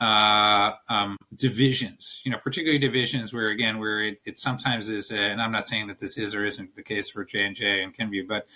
uh, 0.00 0.72
um, 0.88 1.16
divisions, 1.34 2.20
you 2.24 2.30
know, 2.32 2.38
particularly 2.38 2.78
divisions 2.78 3.32
where, 3.32 3.50
again, 3.50 3.78
where 3.78 4.02
it, 4.02 4.20
it 4.24 4.38
sometimes 4.38 4.88
is, 4.88 5.12
a, 5.12 5.18
and 5.18 5.40
I'm 5.40 5.52
not 5.52 5.64
saying 5.64 5.88
that 5.88 6.00
this 6.00 6.18
is 6.18 6.34
or 6.34 6.44
isn't 6.44 6.74
the 6.74 6.82
case 6.82 7.10
for 7.10 7.24
J 7.24 7.44
and 7.44 7.54
J 7.54 7.82
and 7.82 7.96
Kenvue, 7.96 8.26
but 8.26 8.46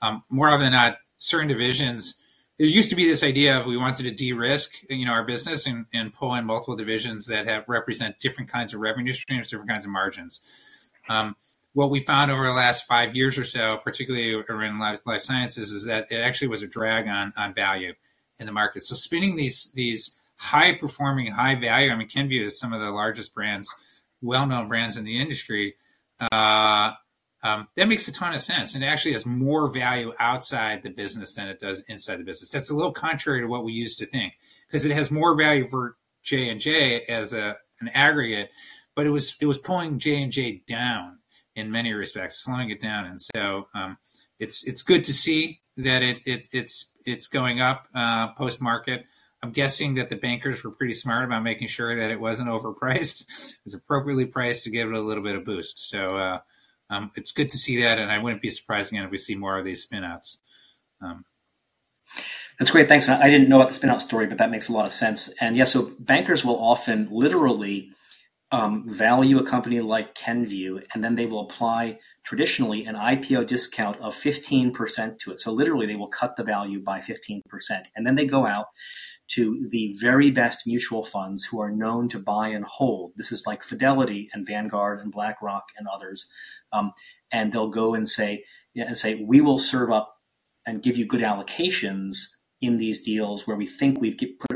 um, 0.00 0.22
more 0.30 0.48
often 0.48 0.60
than 0.60 0.72
not, 0.72 0.98
certain 1.18 1.48
divisions. 1.48 2.14
There 2.58 2.66
used 2.66 2.90
to 2.90 2.96
be 2.96 3.08
this 3.08 3.24
idea 3.24 3.58
of 3.58 3.66
we 3.66 3.76
wanted 3.76 4.04
to 4.04 4.12
de-risk, 4.12 4.70
you 4.88 5.04
know, 5.04 5.12
our 5.12 5.24
business 5.24 5.66
and, 5.66 5.86
and 5.92 6.14
pull 6.14 6.34
in 6.34 6.44
multiple 6.44 6.76
divisions 6.76 7.26
that 7.26 7.48
have 7.48 7.68
represent 7.68 8.20
different 8.20 8.48
kinds 8.48 8.72
of 8.72 8.80
revenue 8.80 9.12
streams, 9.12 9.50
different 9.50 9.70
kinds 9.70 9.84
of 9.84 9.90
margins. 9.90 10.40
Um, 11.08 11.36
what 11.74 11.90
we 11.90 12.00
found 12.00 12.30
over 12.30 12.46
the 12.46 12.52
last 12.52 12.86
five 12.86 13.14
years 13.14 13.36
or 13.36 13.44
so, 13.44 13.78
particularly 13.78 14.32
around 14.48 14.78
life, 14.78 15.00
life 15.04 15.20
sciences, 15.20 15.70
is 15.70 15.84
that 15.86 16.06
it 16.10 16.16
actually 16.16 16.48
was 16.48 16.62
a 16.62 16.66
drag 16.66 17.06
on 17.06 17.32
on 17.36 17.52
value 17.52 17.92
in 18.38 18.46
the 18.46 18.52
market. 18.52 18.84
So 18.84 18.94
spinning 18.94 19.36
these 19.36 19.70
these 19.74 20.16
high 20.36 20.74
performing, 20.74 21.32
high 21.32 21.56
value. 21.56 21.90
I 21.90 21.96
mean, 21.96 22.08
Kenvue 22.08 22.44
is 22.44 22.58
some 22.58 22.72
of 22.72 22.80
the 22.80 22.90
largest 22.90 23.34
brands, 23.34 23.72
well 24.22 24.46
known 24.46 24.68
brands 24.68 24.96
in 24.96 25.04
the 25.04 25.20
industry. 25.20 25.74
Uh, 26.32 26.92
um, 27.42 27.68
that 27.76 27.88
makes 27.88 28.08
a 28.08 28.12
ton 28.12 28.32
of 28.32 28.40
sense, 28.40 28.74
and 28.74 28.82
it 28.82 28.86
actually 28.86 29.12
has 29.12 29.26
more 29.26 29.68
value 29.68 30.14
outside 30.18 30.82
the 30.82 30.90
business 30.90 31.34
than 31.34 31.48
it 31.48 31.60
does 31.60 31.82
inside 31.88 32.16
the 32.16 32.24
business. 32.24 32.50
That's 32.50 32.70
a 32.70 32.74
little 32.74 32.92
contrary 32.92 33.40
to 33.40 33.46
what 33.46 33.64
we 33.64 33.72
used 33.72 33.98
to 33.98 34.06
think, 34.06 34.32
because 34.66 34.86
it 34.86 34.92
has 34.92 35.10
more 35.10 35.36
value 35.36 35.66
for 35.66 35.96
J 36.22 36.48
and 36.48 36.60
J 36.60 37.02
as 37.02 37.34
a 37.34 37.56
an 37.80 37.88
aggregate, 37.88 38.50
but 38.94 39.06
it 39.06 39.10
was 39.10 39.36
it 39.40 39.46
was 39.46 39.58
pulling 39.58 39.98
J 39.98 40.22
and 40.22 40.32
J 40.32 40.62
down 40.66 41.18
in 41.54 41.70
many 41.70 41.92
respects, 41.92 42.42
slowing 42.42 42.70
it 42.70 42.80
down. 42.80 43.06
And 43.06 43.20
so 43.20 43.68
um, 43.74 43.98
it's 44.38 44.66
it's 44.66 44.82
good 44.82 45.04
to 45.04 45.14
see 45.14 45.60
that 45.76 46.02
it, 46.02 46.20
it 46.24 46.48
it's 46.52 46.90
it's 47.04 47.26
going 47.26 47.60
up 47.60 47.88
uh, 47.94 48.32
post 48.32 48.60
market. 48.60 49.06
I'm 49.42 49.52
guessing 49.52 49.96
that 49.96 50.08
the 50.08 50.16
bankers 50.16 50.64
were 50.64 50.70
pretty 50.70 50.94
smart 50.94 51.26
about 51.26 51.42
making 51.42 51.68
sure 51.68 51.94
that 51.96 52.10
it 52.10 52.18
wasn't 52.18 52.48
overpriced. 52.56 53.56
It's 53.64 53.74
appropriately 53.74 54.26
priced 54.26 54.64
to 54.64 54.70
give 54.70 54.88
it 54.88 54.94
a 54.94 55.00
little 55.00 55.22
bit 55.22 55.36
of 55.36 55.44
boost. 55.44 55.88
So 55.88 56.16
uh, 56.16 56.38
um, 56.90 57.10
it's 57.14 57.32
good 57.32 57.50
to 57.50 57.58
see 57.58 57.82
that, 57.82 57.98
and 57.98 58.10
I 58.10 58.18
wouldn't 58.18 58.42
be 58.42 58.50
surprised 58.50 58.90
again 58.90 59.04
if 59.04 59.10
we 59.10 59.18
see 59.18 59.34
more 59.34 59.58
of 59.58 59.64
these 59.64 59.86
spinouts. 59.86 60.38
Um, 61.00 61.24
that's 62.58 62.70
great. 62.70 62.88
Thanks. 62.88 63.08
I 63.08 63.28
didn't 63.28 63.48
know 63.48 63.60
about 63.60 63.72
the 63.72 63.86
spinout 63.86 64.00
story, 64.00 64.26
but 64.26 64.38
that 64.38 64.50
makes 64.50 64.68
a 64.68 64.72
lot 64.72 64.86
of 64.86 64.92
sense. 64.92 65.28
And 65.40 65.56
yeah, 65.56 65.64
so 65.64 65.90
bankers 65.98 66.44
will 66.44 66.58
often 66.58 67.08
literally 67.10 67.90
um, 68.52 68.88
value 68.88 69.38
a 69.38 69.46
company 69.46 69.80
like 69.80 70.14
Kenvue, 70.14 70.82
and 70.94 71.02
then 71.02 71.16
they 71.16 71.26
will 71.26 71.40
apply 71.40 71.98
traditionally 72.24 72.84
an 72.84 72.94
IPO 72.94 73.46
discount 73.46 74.00
of 74.00 74.14
15% 74.14 75.18
to 75.18 75.32
it. 75.32 75.40
So 75.40 75.52
literally, 75.52 75.86
they 75.86 75.96
will 75.96 76.08
cut 76.08 76.36
the 76.36 76.44
value 76.44 76.80
by 76.80 77.00
15%. 77.00 77.40
And 77.96 78.06
then 78.06 78.14
they 78.14 78.26
go 78.26 78.46
out 78.46 78.66
to 79.26 79.66
the 79.70 79.94
very 80.00 80.30
best 80.30 80.66
mutual 80.66 81.02
funds 81.02 81.44
who 81.44 81.60
are 81.60 81.70
known 81.70 82.08
to 82.10 82.18
buy 82.18 82.48
and 82.48 82.64
hold. 82.64 83.12
This 83.16 83.32
is 83.32 83.44
like 83.46 83.62
Fidelity 83.62 84.28
and 84.32 84.46
Vanguard 84.46 85.00
and 85.00 85.10
BlackRock 85.10 85.64
and 85.78 85.86
others. 85.88 86.30
Um, 86.72 86.92
and 87.32 87.52
they'll 87.52 87.70
go 87.70 87.94
and 87.94 88.08
say, 88.08 88.44
and 88.76 88.96
say, 88.96 89.24
we 89.26 89.40
will 89.40 89.58
serve 89.58 89.90
up 89.90 90.16
and 90.66 90.82
give 90.82 90.96
you 90.96 91.06
good 91.06 91.22
allocations 91.22 92.16
in 92.60 92.78
these 92.78 93.02
deals 93.02 93.46
where 93.46 93.56
we 93.56 93.66
think 93.66 94.00
we've 94.00 94.18
put 94.18 94.53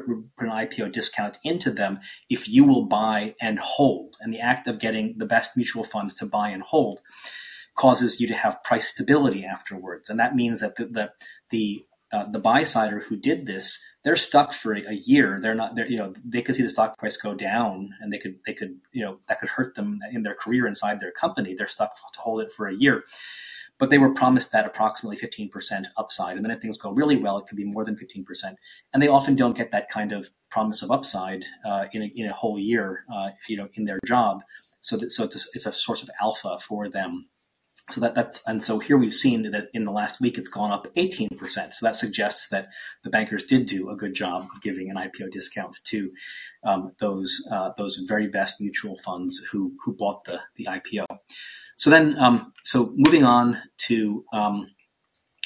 an 0.50 0.66
IPO 0.66 0.92
discount 0.92 1.38
into 1.44 1.70
them 1.70 2.00
if 2.28 2.48
you 2.48 2.64
will 2.64 2.86
buy 2.86 3.34
and 3.40 3.58
hold. 3.58 4.16
And 4.20 4.32
the 4.32 4.40
act 4.40 4.66
of 4.66 4.78
getting 4.78 5.14
the 5.18 5.26
best 5.26 5.56
mutual 5.56 5.84
funds 5.84 6.14
to 6.14 6.26
buy 6.26 6.50
and 6.50 6.62
hold 6.62 7.00
causes 7.76 8.20
you 8.20 8.26
to 8.28 8.34
have 8.34 8.62
price 8.64 8.88
stability 8.88 9.44
afterwards. 9.44 10.10
And 10.10 10.18
that 10.18 10.34
means 10.34 10.60
that 10.60 10.76
the, 10.76 10.86
the, 10.86 11.10
the 11.50 11.84
uh, 12.10 12.24
the 12.30 12.38
buy 12.38 12.62
sider 12.62 13.00
who 13.00 13.16
did 13.16 13.44
this, 13.44 13.84
they're 14.02 14.16
stuck 14.16 14.54
for 14.54 14.74
a, 14.74 14.80
a 14.80 14.94
year. 14.94 15.38
They're 15.42 15.54
not, 15.54 15.74
they're, 15.74 15.86
you 15.86 15.98
know, 15.98 16.14
they 16.24 16.40
could 16.40 16.54
see 16.54 16.62
the 16.62 16.70
stock 16.70 16.96
price 16.96 17.18
go 17.18 17.34
down 17.34 17.90
and 18.00 18.10
they 18.10 18.16
could, 18.16 18.36
they 18.46 18.54
could, 18.54 18.78
you 18.92 19.04
know, 19.04 19.18
that 19.28 19.38
could 19.38 19.50
hurt 19.50 19.74
them 19.74 20.00
in 20.10 20.22
their 20.22 20.34
career 20.34 20.66
inside 20.66 21.00
their 21.00 21.12
company. 21.12 21.54
They're 21.54 21.66
stuck 21.66 21.94
to 22.14 22.20
hold 22.20 22.40
it 22.40 22.50
for 22.50 22.66
a 22.66 22.74
year 22.74 23.04
but 23.78 23.90
they 23.90 23.98
were 23.98 24.12
promised 24.12 24.52
that 24.52 24.66
approximately 24.66 25.16
15% 25.16 25.84
upside. 25.96 26.36
And 26.36 26.44
then 26.44 26.50
if 26.50 26.60
things 26.60 26.76
go 26.76 26.90
really 26.90 27.16
well, 27.16 27.38
it 27.38 27.46
could 27.46 27.56
be 27.56 27.64
more 27.64 27.84
than 27.84 27.96
15%. 27.96 28.54
And 28.92 29.02
they 29.02 29.08
often 29.08 29.36
don't 29.36 29.56
get 29.56 29.70
that 29.70 29.88
kind 29.88 30.12
of 30.12 30.28
promise 30.50 30.82
of 30.82 30.90
upside 30.90 31.44
uh, 31.64 31.84
in, 31.92 32.02
a, 32.02 32.10
in 32.14 32.26
a 32.26 32.32
whole 32.32 32.58
year, 32.58 33.04
uh, 33.12 33.30
you 33.48 33.56
know, 33.56 33.68
in 33.74 33.84
their 33.84 34.00
job. 34.04 34.42
So 34.80 34.96
that, 34.96 35.10
so 35.10 35.24
it's 35.24 35.36
a, 35.36 35.48
it's 35.54 35.66
a 35.66 35.72
source 35.72 36.02
of 36.02 36.10
alpha 36.20 36.58
for 36.58 36.88
them. 36.88 37.28
So 37.90 38.02
that 38.02 38.14
that's 38.14 38.42
and 38.46 38.62
so 38.62 38.78
here 38.78 38.98
we've 38.98 39.14
seen 39.14 39.50
that 39.50 39.68
in 39.72 39.84
the 39.84 39.92
last 39.92 40.20
week 40.20 40.36
it's 40.36 40.48
gone 40.48 40.70
up 40.70 40.92
18%. 40.94 41.72
So 41.72 41.86
that 41.86 41.94
suggests 41.94 42.48
that 42.48 42.68
the 43.02 43.10
bankers 43.10 43.44
did 43.44 43.66
do 43.66 43.90
a 43.90 43.96
good 43.96 44.14
job 44.14 44.48
of 44.54 44.62
giving 44.62 44.90
an 44.90 44.96
IPO 44.96 45.30
discount 45.30 45.78
to 45.84 46.12
um, 46.64 46.92
those 46.98 47.48
uh, 47.50 47.70
those 47.78 47.96
very 48.06 48.28
best 48.28 48.60
mutual 48.60 48.98
funds 48.98 49.38
who 49.50 49.72
who 49.82 49.94
bought 49.94 50.24
the 50.24 50.40
the 50.56 50.66
IPO. 50.66 51.06
So 51.76 51.90
then, 51.90 52.18
um, 52.18 52.52
so 52.64 52.92
moving 52.96 53.24
on 53.24 53.62
to 53.86 54.24
um, 54.32 54.68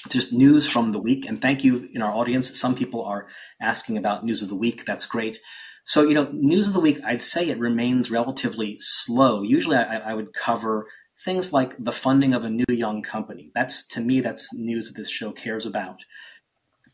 just 0.08 0.32
news 0.32 0.66
from 0.66 0.92
the 0.92 0.98
week, 0.98 1.26
and 1.26 1.40
thank 1.40 1.62
you 1.62 1.88
in 1.92 2.02
our 2.02 2.12
audience. 2.12 2.58
Some 2.58 2.74
people 2.74 3.04
are 3.04 3.28
asking 3.60 3.98
about 3.98 4.24
news 4.24 4.42
of 4.42 4.48
the 4.48 4.56
week. 4.56 4.84
That's 4.84 5.06
great. 5.06 5.38
So 5.84 6.02
you 6.02 6.14
know, 6.14 6.28
news 6.32 6.68
of 6.68 6.74
the 6.74 6.80
week, 6.80 7.00
I'd 7.04 7.22
say 7.22 7.48
it 7.48 7.58
remains 7.58 8.10
relatively 8.10 8.78
slow. 8.80 9.42
Usually, 9.42 9.76
I, 9.76 10.10
I 10.10 10.14
would 10.14 10.32
cover 10.32 10.86
things 11.24 11.52
like 11.52 11.74
the 11.78 11.92
funding 11.92 12.34
of 12.34 12.44
a 12.44 12.50
new 12.50 12.64
young 12.68 13.02
company. 13.02 13.50
That's 13.54 13.86
to 13.88 14.00
me, 14.00 14.20
that's 14.20 14.52
news 14.54 14.88
that 14.88 14.96
this 14.96 15.10
show 15.10 15.32
cares 15.32 15.66
about. 15.66 16.00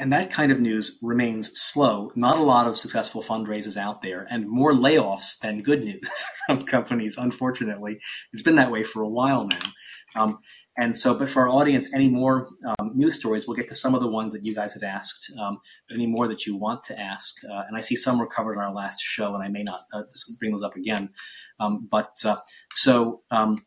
And 0.00 0.12
that 0.12 0.30
kind 0.30 0.52
of 0.52 0.60
news 0.60 0.98
remains 1.02 1.50
slow. 1.54 2.12
Not 2.14 2.38
a 2.38 2.42
lot 2.42 2.68
of 2.68 2.78
successful 2.78 3.20
fundraisers 3.20 3.76
out 3.76 4.00
there, 4.00 4.28
and 4.30 4.48
more 4.48 4.72
layoffs 4.72 5.38
than 5.40 5.62
good 5.62 5.84
news 5.84 6.08
from 6.46 6.62
companies, 6.62 7.16
unfortunately. 7.18 7.98
It's 8.32 8.42
been 8.42 8.56
that 8.56 8.70
way 8.70 8.84
for 8.84 9.02
a 9.02 9.08
while 9.08 9.48
now. 9.48 9.72
Um, 10.14 10.38
and 10.76 10.96
so, 10.96 11.18
but 11.18 11.28
for 11.28 11.42
our 11.42 11.48
audience, 11.48 11.92
any 11.92 12.08
more 12.08 12.48
um, 12.64 12.92
news 12.94 13.18
stories, 13.18 13.48
we'll 13.48 13.56
get 13.56 13.68
to 13.68 13.74
some 13.74 13.96
of 13.96 14.00
the 14.00 14.06
ones 14.06 14.32
that 14.32 14.44
you 14.44 14.54
guys 14.54 14.74
had 14.74 14.84
asked, 14.84 15.32
um, 15.40 15.58
but 15.88 15.96
any 15.96 16.06
more 16.06 16.28
that 16.28 16.46
you 16.46 16.56
want 16.56 16.84
to 16.84 16.98
ask. 16.98 17.34
Uh, 17.44 17.64
and 17.66 17.76
I 17.76 17.80
see 17.80 17.96
some 17.96 18.20
were 18.20 18.28
covered 18.28 18.52
in 18.52 18.60
our 18.60 18.72
last 18.72 19.00
show, 19.00 19.34
and 19.34 19.42
I 19.42 19.48
may 19.48 19.64
not 19.64 19.80
uh, 19.92 20.02
bring 20.38 20.52
those 20.52 20.62
up 20.62 20.76
again. 20.76 21.10
Um, 21.58 21.88
but 21.90 22.12
uh, 22.24 22.36
so, 22.70 23.22
um, 23.32 23.64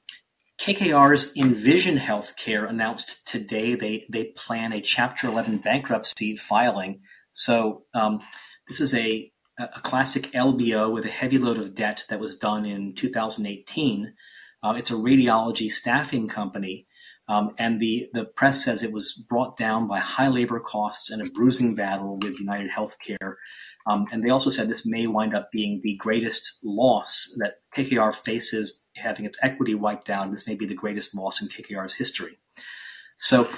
KKR's 0.61 1.35
Envision 1.35 1.97
Healthcare 1.97 2.69
announced 2.69 3.27
today 3.27 3.73
they 3.73 4.05
they 4.11 4.25
plan 4.25 4.71
a 4.73 4.79
Chapter 4.79 5.25
11 5.25 5.57
bankruptcy 5.57 6.37
filing. 6.37 6.99
So 7.33 7.85
um, 7.95 8.19
this 8.67 8.79
is 8.79 8.93
a 8.93 9.31
a 9.57 9.81
classic 9.81 10.25
LBO 10.33 10.93
with 10.93 11.05
a 11.05 11.09
heavy 11.09 11.39
load 11.39 11.57
of 11.57 11.73
debt 11.73 12.03
that 12.09 12.19
was 12.19 12.37
done 12.37 12.67
in 12.67 12.93
2018. 12.93 14.13
Uh, 14.61 14.73
it's 14.77 14.91
a 14.91 14.95
radiology 14.95 15.69
staffing 15.69 16.27
company, 16.27 16.85
um, 17.27 17.55
and 17.57 17.79
the 17.79 18.09
the 18.13 18.25
press 18.25 18.63
says 18.63 18.83
it 18.83 18.93
was 18.93 19.13
brought 19.27 19.57
down 19.57 19.87
by 19.87 19.97
high 19.97 20.27
labor 20.27 20.59
costs 20.59 21.09
and 21.09 21.25
a 21.25 21.31
bruising 21.31 21.73
battle 21.73 22.19
with 22.21 22.39
United 22.39 22.69
Healthcare. 22.69 23.33
Um, 23.87 24.05
and 24.11 24.23
they 24.23 24.29
also 24.29 24.49
said 24.49 24.69
this 24.69 24.85
may 24.85 25.07
wind 25.07 25.35
up 25.35 25.51
being 25.51 25.81
the 25.83 25.95
greatest 25.95 26.59
loss 26.63 27.33
that 27.37 27.55
KKR 27.75 28.13
faces, 28.13 28.85
having 28.95 29.25
its 29.25 29.39
equity 29.41 29.75
wiped 29.75 30.09
out. 30.09 30.29
This 30.31 30.47
may 30.47 30.55
be 30.55 30.65
the 30.65 30.75
greatest 30.75 31.15
loss 31.15 31.41
in 31.41 31.47
KKR's 31.47 31.95
history. 31.95 32.37
So, 33.17 33.49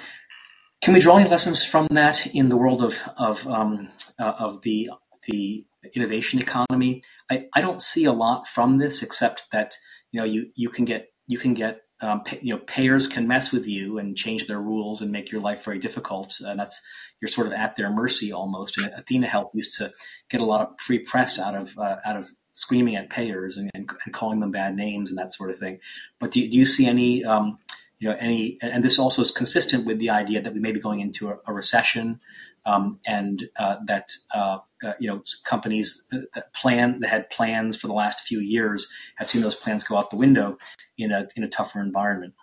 can 0.82 0.94
we 0.94 1.00
draw 1.00 1.18
any 1.18 1.30
lessons 1.30 1.64
from 1.64 1.88
that 1.92 2.28
in 2.28 2.50
the 2.50 2.58
world 2.58 2.82
of 2.82 3.00
of 3.18 3.48
um, 3.48 3.90
uh, 4.20 4.34
of 4.38 4.62
the 4.62 4.90
the 5.28 5.66
innovation 5.96 6.40
economy? 6.40 7.04
I, 7.30 7.48
I 7.54 7.62
don't 7.62 7.82
see 7.82 8.06
a 8.06 8.14
lot 8.14 8.48
from 8.48 8.78
this 8.78 9.02
except 9.02 9.48
that 9.52 9.76
you 10.12 10.20
know 10.20 10.26
you 10.26 10.52
you 10.56 10.70
can 10.70 10.86
get 10.86 11.08
you 11.28 11.38
can 11.38 11.54
get 11.54 11.82
um, 12.04 12.24
pay, 12.24 12.40
you 12.42 12.54
know 12.54 12.60
payers 12.60 13.08
can 13.08 13.28
mess 13.28 13.52
with 13.52 13.68
you 13.68 13.98
and 13.98 14.16
change 14.16 14.46
their 14.46 14.60
rules 14.60 15.02
and 15.02 15.12
make 15.12 15.32
your 15.32 15.42
life 15.42 15.64
very 15.64 15.80
difficult 15.80 16.40
and 16.42 16.60
that's 16.60 16.82
you're 17.24 17.30
sort 17.30 17.48
of 17.48 17.54
at 17.54 17.78
their 17.78 17.90
mercy 17.90 18.34
almost. 18.34 18.78
And 18.78 18.92
athenahealth 18.92 19.52
used 19.54 19.78
to 19.78 19.94
get 20.28 20.42
a 20.42 20.46
lot 20.46 20.60
of 20.60 20.78
free 20.78 21.00
press 21.00 21.40
out 21.40 21.56
of 21.56 21.78
uh, 21.80 21.96
out 22.04 22.18
of 22.18 22.30
screaming 22.52 22.98
at 22.98 23.10
payers 23.10 23.56
and, 23.56 23.72
and, 23.74 23.90
and, 24.04 24.14
calling 24.14 24.42
them 24.42 24.52
bad 24.52 24.76
names 24.76 25.10
and 25.10 25.18
that 25.18 25.34
sort 25.34 25.50
of 25.50 25.58
thing. 25.58 25.80
But 26.20 26.32
do, 26.32 26.42
do 26.42 26.58
you 26.58 26.66
see 26.66 26.86
any 26.86 27.24
um, 27.24 27.60
you 28.00 28.10
know 28.10 28.18
any 28.20 28.58
and 28.62 28.84
this 28.84 29.00
also 29.00 29.22
is 29.22 29.32
consistent 29.32 29.86
with 29.86 30.00
the 30.00 30.10
idea 30.10 30.42
that 30.42 30.54
we 30.54 30.60
may 30.60 30.74
be 30.74 30.82
going 30.82 31.00
into 31.00 31.30
a, 31.30 31.38
a 31.48 31.54
recession 31.54 32.20
um, 32.66 33.00
and 33.06 33.50
uh, 33.56 33.78
that 33.86 34.12
uh, 34.34 34.58
uh, 34.84 34.94
you 35.00 35.08
know 35.08 35.24
companies 35.44 36.08
that 36.12 36.54
plan 36.54 37.00
that 37.00 37.10
had 37.10 37.30
plans 37.30 37.76
for 37.76 37.88
the 37.88 37.94
last 37.94 38.22
few 38.22 38.40
years 38.40 38.92
have 39.16 39.30
seen 39.30 39.42
those 39.42 39.56
plans 39.56 39.84
go 39.84 39.98
out 39.98 40.10
the 40.10 40.16
window 40.16 40.58
in 40.98 41.12
a 41.12 41.28
in 41.36 41.44
a 41.44 41.50
tougher 41.50 41.82
environment. 41.82 42.34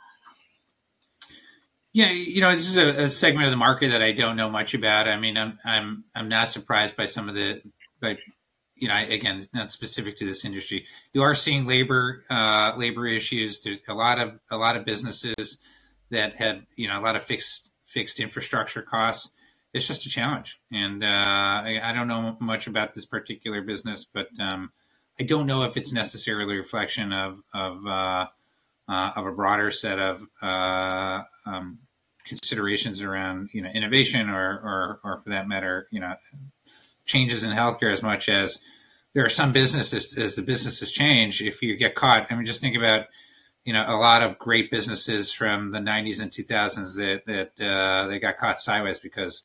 Yeah, 1.93 2.11
you 2.11 2.41
know, 2.41 2.53
this 2.53 2.69
is 2.69 2.77
a, 2.77 3.05
a, 3.05 3.11
segment 3.11 3.47
of 3.47 3.53
the 3.53 3.59
market 3.59 3.89
that 3.89 4.01
I 4.01 4.13
don't 4.13 4.37
know 4.37 4.49
much 4.49 4.75
about. 4.75 5.09
I 5.09 5.19
mean, 5.19 5.37
I'm 5.37 5.59
I'm 5.65 6.05
I'm 6.15 6.29
not 6.29 6.49
surprised 6.49 6.97
by 6.97 7.07
some 7.07 7.29
of 7.29 7.35
the, 7.35 7.63
but 8.01 8.19
you 8.77 8.87
know, 8.89 8.97
again, 8.97 9.39
it's 9.39 9.53
not 9.53 9.73
specific 9.73 10.17
to 10.17 10.27
this 10.27 10.45
industry. 10.45 10.87
You 11.13 11.23
are 11.23 11.35
seeing 11.35 11.67
labor 11.67 12.25
uh, 12.31 12.75
labor 12.77 13.07
issues. 13.07 13.63
There's 13.63 13.81
a 13.89 13.95
lot 13.95 14.21
of 14.21 14.39
a 14.51 14.57
lot 14.57 14.77
of 14.77 14.85
businesses 14.85 15.59
that 16.11 16.37
had 16.37 16.67
you 16.77 16.87
know 16.87 16.99
a 16.99 17.03
lot 17.03 17.17
of 17.17 17.23
fixed 17.23 17.71
fixed 17.85 18.21
infrastructure 18.21 18.83
costs 18.83 19.33
it's 19.73 19.87
just 19.87 20.07
a 20.07 20.09
challenge. 20.09 20.61
And 20.73 21.05
uh, 21.05 21.07
I, 21.07 21.81
I, 21.83 21.93
don't 21.93 22.09
know 22.09 22.37
much 22.41 22.67
about 22.67 22.95
this 22.95 23.07
particular 23.07 23.63
business, 23.63 24.05
but 24.05 24.29
um, 24.41 24.73
I 25.19 25.23
don't 25.23 25.47
know 25.47 25.63
if 25.65 25.77
it's 25.77 25.93
necessarily 25.93 26.55
a 26.55 26.59
reflection 26.59 27.13
of 27.13 27.43
of, 27.55 27.87
uh, 27.87 28.27
uh, 28.89 29.13
of 29.17 29.27
a 29.27 29.33
broader 29.33 29.71
set 29.71 29.99
of 29.99 30.23
uh, 30.43 31.23
um, 31.47 31.79
considerations 32.25 33.03
around 33.03 33.51
you 33.53 33.63
know 33.63 33.71
innovation 33.71 34.29
or, 34.29 34.51
or 34.51 35.01
or 35.05 35.21
for 35.23 35.31
that 35.31 35.49
matter 35.49 35.87
you 35.91 36.01
know 36.01 36.15
changes 37.05 37.45
in 37.45 37.51
healthcare 37.51 37.93
as 37.93 38.03
much 38.03 38.29
as 38.29 38.63
there 39.15 39.25
are 39.25 39.31
some 39.31 39.53
businesses 39.53 40.17
as 40.17 40.37
the 40.37 40.43
businesses 40.43 40.93
change 40.93 41.41
if 41.41 41.63
you 41.63 41.77
get 41.77 41.95
caught 41.95 42.27
i 42.31 42.35
mean 42.35 42.45
just 42.45 42.61
think 42.61 42.77
about 42.77 43.07
you 43.65 43.73
know 43.73 43.85
a 43.87 43.97
lot 43.97 44.23
of 44.23 44.39
great 44.39 44.71
businesses 44.71 45.33
from 45.33 45.73
the 45.73 45.79
90s 45.79 46.21
and 46.21 46.31
2000s 46.31 46.97
that 46.97 47.27
that 47.27 47.67
uh, 47.67 48.07
they 48.07 48.19
got 48.19 48.37
caught 48.37 48.59
sideways 48.59 48.99
because 48.99 49.45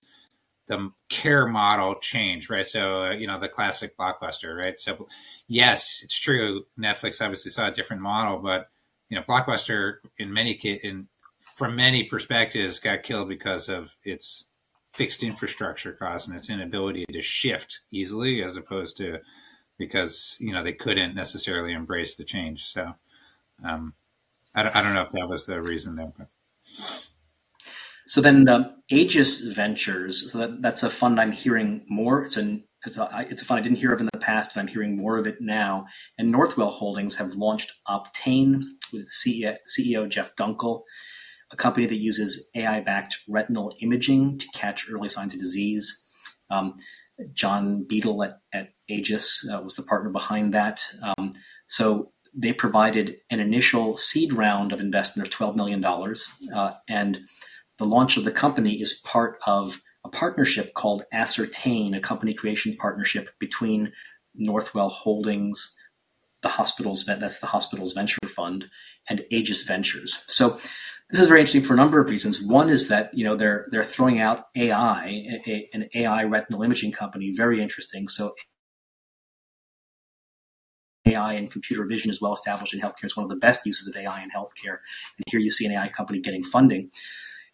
the 0.68 0.92
care 1.10 1.46
model 1.46 1.96
changed 1.96 2.50
right? 2.50 2.66
So 2.66 3.04
uh, 3.04 3.12
you 3.12 3.28
know 3.28 3.40
the 3.40 3.50
classic 3.50 3.98
blockbuster 3.98 4.56
right? 4.58 4.80
So 4.80 5.08
yes 5.48 6.02
it's 6.04 6.20
true 6.20 6.66
netflix 6.80 7.22
obviously 7.22 7.52
saw 7.52 7.68
a 7.68 7.72
different 7.72 8.02
model 8.02 8.40
but 8.40 8.70
you 9.10 9.18
know 9.18 9.24
blockbuster 9.24 9.98
in 10.18 10.34
many 10.34 10.54
in 10.54 11.08
from 11.56 11.76
many 11.76 12.04
perspectives 12.04 12.80
got 12.80 13.04
killed 13.04 13.30
because 13.30 13.70
of 13.70 13.96
its 14.04 14.46
fixed 14.96 15.24
infrastructure 15.24 15.92
costs 15.92 16.28
and 16.28 16.38
its 16.38 16.50
inability 16.50 17.06
to 17.12 17.22
shift 17.22 17.82
easily 17.92 18.42
as 18.42 18.56
opposed 18.56 18.96
to 18.98 19.20
because 19.78 20.38
you 20.40 20.54
know 20.54 20.64
they 20.64 20.74
couldn't 20.74 21.16
necessarily 21.16 21.74
embrace 21.74 22.16
the 22.16 22.24
change. 22.24 22.64
So 22.66 22.94
um, 23.64 23.94
I 24.56 24.64
don't, 24.64 24.76
I 24.76 24.82
don't 24.82 24.94
know 24.94 25.04
if 25.04 25.12
that 25.12 25.30
was 25.30 25.46
the 25.46 25.62
reason 25.62 25.96
though. 25.96 26.14
But. 26.18 26.28
So 28.08 28.22
then, 28.22 28.48
um, 28.48 28.76
Aegis 28.90 29.42
Ventures. 29.42 30.32
So 30.32 30.38
that, 30.38 30.62
that's 30.62 30.84
a 30.84 30.90
fund 30.90 31.20
I'm 31.20 31.32
hearing 31.32 31.86
more. 31.90 32.24
It's 32.24 32.38
an 32.38 32.64
it's 32.86 32.98
a, 32.98 33.26
it's 33.30 33.42
a 33.42 33.46
fund 33.46 33.60
I 33.60 33.64
didn't 33.64 33.80
hear 33.80 33.94
of 33.94 34.00
in 34.00 34.10
the 34.14 34.20
past, 34.20 34.56
and 34.56 34.62
I'm 34.62 34.72
hearing 34.72 34.96
more 34.96 35.18
of 35.18 35.26
it 35.26 35.42
now. 35.42 35.88
And 36.18 36.34
Northwell 36.34 36.72
Holdings 36.72 37.16
have 37.16 37.34
launched 37.34 37.74
Optain 37.88 38.62
with 38.94 39.10
CEO, 39.12 39.58
CEO 39.68 40.08
Jeff 40.08 40.36
Dunkel, 40.36 40.84
a 41.52 41.56
company 41.56 41.88
that 41.88 41.98
uses 41.98 42.50
AI-backed 42.56 43.18
retinal 43.28 43.74
imaging 43.82 44.38
to 44.38 44.48
catch 44.54 44.90
early 44.92 45.10
signs 45.10 45.34
of 45.34 45.40
disease. 45.40 46.00
Um, 46.52 46.76
John 47.34 47.86
Beadle 47.88 48.24
at, 48.24 48.40
at 48.54 48.70
Aegis 48.88 49.50
uh, 49.52 49.62
was 49.62 49.76
the 49.76 49.84
partner 49.84 50.12
behind 50.12 50.54
that. 50.54 50.84
Um, 51.02 51.32
so 51.66 52.12
they 52.36 52.54
provided 52.54 53.18
an 53.32 53.40
initial 53.40 53.96
seed 53.96 54.34
round 54.34 54.74
of 54.74 54.82
investment 54.82 55.28
of 55.28 55.34
$12 55.34 55.56
million. 55.56 55.84
Uh, 55.84 56.74
and 56.90 57.22
the 57.78 57.86
launch 57.86 58.18
of 58.18 58.26
the 58.26 58.32
company 58.32 58.82
is 58.82 59.02
part 59.06 59.38
of 59.48 59.82
a 60.04 60.10
partnership 60.10 60.74
called 60.74 61.04
Ascertain, 61.12 61.94
a 61.94 62.02
company 62.02 62.34
creation 62.34 62.76
partnership 62.78 63.30
between 63.40 63.92
Northwell 64.40 64.92
Holdings, 64.92 65.76
the 66.44 66.50
hospital's 66.50 67.06
that's 67.06 67.40
the 67.40 67.48
hospital's 67.48 67.94
venture 67.94 68.20
fund, 68.28 68.70
and 69.10 69.26
Aegis 69.32 69.64
Ventures. 69.64 70.24
So 70.28 70.58
this 71.10 71.20
is 71.22 71.28
very 71.28 71.40
interesting 71.40 71.64
for 71.64 71.74
a 71.74 71.78
number 71.78 72.00
of 72.00 72.10
reasons. 72.10 72.42
One 72.42 72.70
is 72.70 72.88
that 72.90 73.14
you 73.14 73.24
know 73.24 73.36
they're 73.36 73.68
they're 73.72 73.84
throwing 73.84 74.20
out 74.20 74.46
AI, 74.56 75.42
a, 75.48 75.70
an 75.74 75.90
AI 75.96 76.24
retinal 76.26 76.62
imaging 76.62 76.92
company, 76.92 77.34
very 77.36 77.62
interesting. 77.62 78.08
So 78.08 78.34
AI 81.08 81.34
and 81.34 81.52
computer 81.52 81.86
vision 81.86 82.10
is 82.10 82.22
well 82.22 82.34
established 82.34 82.74
in 82.74 82.80
healthcare. 82.80 83.04
It's 83.04 83.18
one 83.18 83.24
of 83.24 83.30
the 83.30 83.36
best 83.36 83.66
uses 83.66 83.88
of 83.88 83.96
AI 83.96 84.24
in 84.24 84.30
healthcare. 84.30 84.80
And 85.18 85.26
here 85.28 85.40
you 85.40 85.50
see 85.50 85.66
an 85.66 85.74
AI 85.74 85.90
company 85.90 86.20
getting 86.20 86.44
funding. 86.44 86.90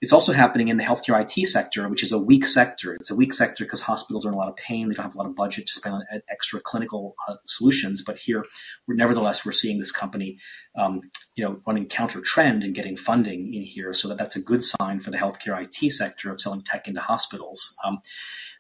It's 0.02 0.14
also 0.14 0.34
happening 0.34 0.70
in 0.70 0.78
the 0.78 0.84
healthcare 0.84 1.22
IT 1.22 1.46
sector, 1.46 1.88
which 1.88 2.02
is 2.02 2.12
a 2.12 2.18
weak 2.18 2.48
sector. 2.48 2.96
It's 2.96 3.12
a 3.12 3.16
weak 3.16 3.34
sector 3.34 3.66
because 3.66 3.84
hospitals 3.84 4.26
are 4.26 4.30
in 4.30 4.34
a 4.34 4.38
lot 4.38 4.50
of 4.50 4.56
pain. 4.56 4.90
They 4.90 4.96
don't 4.96 5.06
have 5.06 5.14
a 5.14 5.18
lot 5.18 5.28
of 5.28 5.36
budget 5.36 5.68
to 5.68 5.74
spend 5.74 5.94
on 5.94 6.04
extra 6.28 6.60
clinical 6.60 7.16
uh, 7.28 7.36
solutions. 7.46 8.02
But 8.02 8.18
here, 8.18 8.44
we're, 8.88 8.96
nevertheless, 8.96 9.46
we're 9.46 9.52
seeing 9.52 9.78
this 9.78 9.92
company, 9.92 10.40
um, 10.76 11.02
you 11.36 11.46
know, 11.46 11.62
running 11.68 11.86
counter 11.86 12.20
trend 12.20 12.64
and 12.64 12.74
getting 12.74 12.98
funding 12.98 13.54
in 13.54 13.62
here. 13.62 13.94
So 13.94 14.08
that 14.08 14.18
that's 14.18 14.36
a 14.36 14.42
good 14.42 14.64
sign 14.64 15.02
for 15.02 15.12
the 15.12 15.18
healthcare 15.18 15.64
IT 15.64 15.92
sector 15.92 16.32
of 16.32 16.42
selling 16.42 16.64
tech 16.64 16.88
into 16.88 17.00
hospitals. 17.00 17.76
Um, 17.86 18.00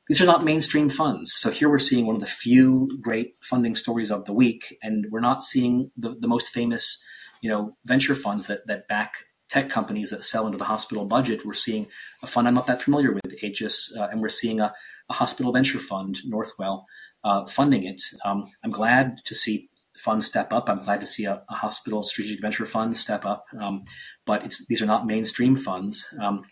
these 0.07 0.21
are 0.21 0.25
not 0.25 0.43
mainstream 0.43 0.89
funds. 0.89 1.33
So 1.33 1.51
here 1.51 1.69
we're 1.69 1.79
seeing 1.79 2.05
one 2.05 2.15
of 2.15 2.21
the 2.21 2.27
few 2.27 2.99
great 3.01 3.35
funding 3.41 3.75
stories 3.75 4.11
of 4.11 4.25
the 4.25 4.33
week, 4.33 4.77
and 4.81 5.05
we're 5.09 5.19
not 5.19 5.43
seeing 5.43 5.91
the, 5.97 6.15
the 6.19 6.27
most 6.27 6.49
famous, 6.49 7.03
you 7.41 7.49
know, 7.49 7.77
venture 7.85 8.15
funds 8.15 8.47
that 8.47 8.67
that 8.67 8.87
back 8.87 9.13
tech 9.51 9.69
companies 9.69 10.11
that 10.11 10.23
sell 10.23 10.45
into 10.45 10.57
the 10.57 10.63
hospital 10.63 11.05
budget. 11.05 11.45
We're 11.45 11.53
seeing 11.53 11.87
a 12.23 12.27
fund 12.27 12.47
I'm 12.47 12.53
not 12.53 12.67
that 12.67 12.81
familiar 12.81 13.11
with, 13.11 13.43
Aegis, 13.43 13.93
uh, 13.97 14.07
and 14.09 14.21
we're 14.21 14.29
seeing 14.29 14.61
a, 14.61 14.73
a, 15.09 15.13
hospital 15.13 15.51
venture 15.51 15.79
fund, 15.79 16.19
Northwell, 16.25 16.85
uh, 17.25 17.45
funding 17.45 17.85
it. 17.85 18.01
Um, 18.23 18.45
I'm 18.63 18.71
glad 18.71 19.17
to 19.25 19.35
see 19.35 19.69
funds 19.97 20.25
step 20.25 20.53
up. 20.53 20.69
I'm 20.69 20.79
glad 20.79 21.01
to 21.01 21.05
see 21.05 21.25
a, 21.25 21.43
a 21.49 21.53
hospital 21.53 22.01
strategic 22.03 22.41
venture 22.41 22.65
fund 22.65 22.95
step 22.95 23.25
up, 23.25 23.45
um, 23.59 23.83
but 24.25 24.55
these 24.69 24.81
are 24.81 24.85
not 24.85 25.05
mainstream 25.05 25.57
funds. 25.57 26.07
Um, 26.19 26.45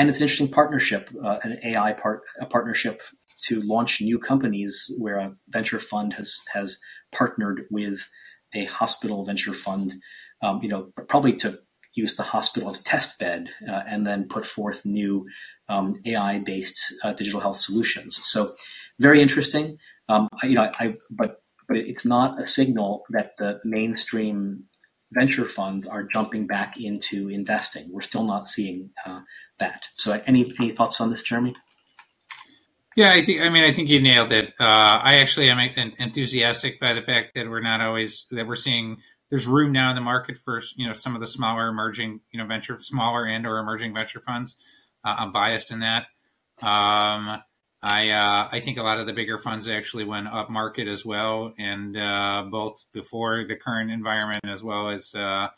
and 0.00 0.08
it's 0.08 0.16
an 0.16 0.22
interesting 0.22 0.48
partnership, 0.48 1.10
uh, 1.22 1.36
an 1.42 1.58
AI 1.62 1.92
part, 1.92 2.22
a 2.40 2.46
partnership 2.46 3.02
to 3.42 3.60
launch 3.60 4.00
new 4.00 4.18
companies 4.18 4.90
where 4.98 5.18
a 5.18 5.34
venture 5.50 5.78
fund 5.78 6.14
has 6.14 6.38
has 6.54 6.80
partnered 7.12 7.66
with 7.70 8.08
a 8.54 8.64
hospital 8.64 9.26
venture 9.26 9.52
fund. 9.52 9.92
Um, 10.42 10.62
you 10.62 10.70
know, 10.70 10.90
probably 11.06 11.34
to 11.34 11.58
use 11.92 12.16
the 12.16 12.22
hospital 12.22 12.70
as 12.70 12.80
a 12.80 12.84
test 12.84 13.18
bed 13.18 13.50
uh, 13.68 13.82
and 13.86 14.06
then 14.06 14.26
put 14.26 14.46
forth 14.46 14.86
new 14.86 15.26
um, 15.68 16.00
AI 16.06 16.38
based 16.38 16.80
uh, 17.04 17.12
digital 17.12 17.40
health 17.40 17.58
solutions. 17.58 18.18
So 18.22 18.52
very 18.98 19.20
interesting. 19.20 19.76
Um, 20.08 20.30
I, 20.42 20.46
you 20.46 20.54
know, 20.54 20.70
I, 20.78 20.94
but 21.10 21.42
but 21.68 21.76
it's 21.76 22.06
not 22.06 22.40
a 22.40 22.46
signal 22.46 23.04
that 23.10 23.32
the 23.36 23.60
mainstream 23.64 24.64
venture 25.12 25.44
funds 25.44 25.86
are 25.86 26.04
jumping 26.04 26.46
back 26.46 26.80
into 26.80 27.28
investing. 27.28 27.92
We're 27.92 28.00
still 28.00 28.24
not 28.24 28.48
seeing 28.48 28.90
uh, 29.04 29.20
that. 29.58 29.86
So, 29.96 30.20
any 30.26 30.50
any 30.58 30.70
thoughts 30.70 31.00
on 31.00 31.10
this, 31.10 31.22
Jeremy? 31.22 31.54
Yeah, 32.96 33.12
I 33.12 33.24
think. 33.24 33.40
I 33.40 33.48
mean, 33.48 33.64
I 33.64 33.72
think 33.72 33.88
you 33.88 34.00
nailed 34.00 34.32
it. 34.32 34.52
Uh, 34.58 34.64
I 35.02 35.16
actually 35.16 35.48
am 35.48 35.58
enthusiastic 35.98 36.80
by 36.80 36.92
the 36.92 37.02
fact 37.02 37.32
that 37.34 37.48
we're 37.48 37.60
not 37.60 37.80
always 37.80 38.26
that 38.30 38.46
we're 38.46 38.56
seeing. 38.56 38.98
There's 39.30 39.46
room 39.46 39.70
now 39.70 39.90
in 39.90 39.94
the 39.94 40.02
market 40.02 40.38
for 40.44 40.60
you 40.76 40.88
know 40.88 40.94
some 40.94 41.14
of 41.14 41.20
the 41.20 41.26
smaller 41.26 41.68
emerging 41.68 42.20
you 42.32 42.40
know 42.40 42.46
venture 42.46 42.80
smaller 42.80 43.26
and 43.26 43.46
or 43.46 43.58
emerging 43.58 43.94
venture 43.94 44.20
funds. 44.20 44.56
Uh, 45.04 45.16
I'm 45.18 45.32
biased 45.32 45.70
in 45.70 45.80
that. 45.80 46.06
Um, 46.62 47.40
I 47.82 48.10
uh, 48.10 48.48
I 48.52 48.60
think 48.60 48.78
a 48.78 48.82
lot 48.82 48.98
of 48.98 49.06
the 49.06 49.14
bigger 49.14 49.38
funds 49.38 49.68
actually 49.68 50.04
went 50.04 50.28
up 50.28 50.50
market 50.50 50.86
as 50.86 51.04
well, 51.04 51.54
and 51.58 51.96
uh, 51.96 52.44
both 52.50 52.84
before 52.92 53.44
the 53.46 53.56
current 53.56 53.90
environment 53.90 54.44
as 54.46 54.62
well 54.62 54.90
as 54.90 55.14
uh, 55.14 55.48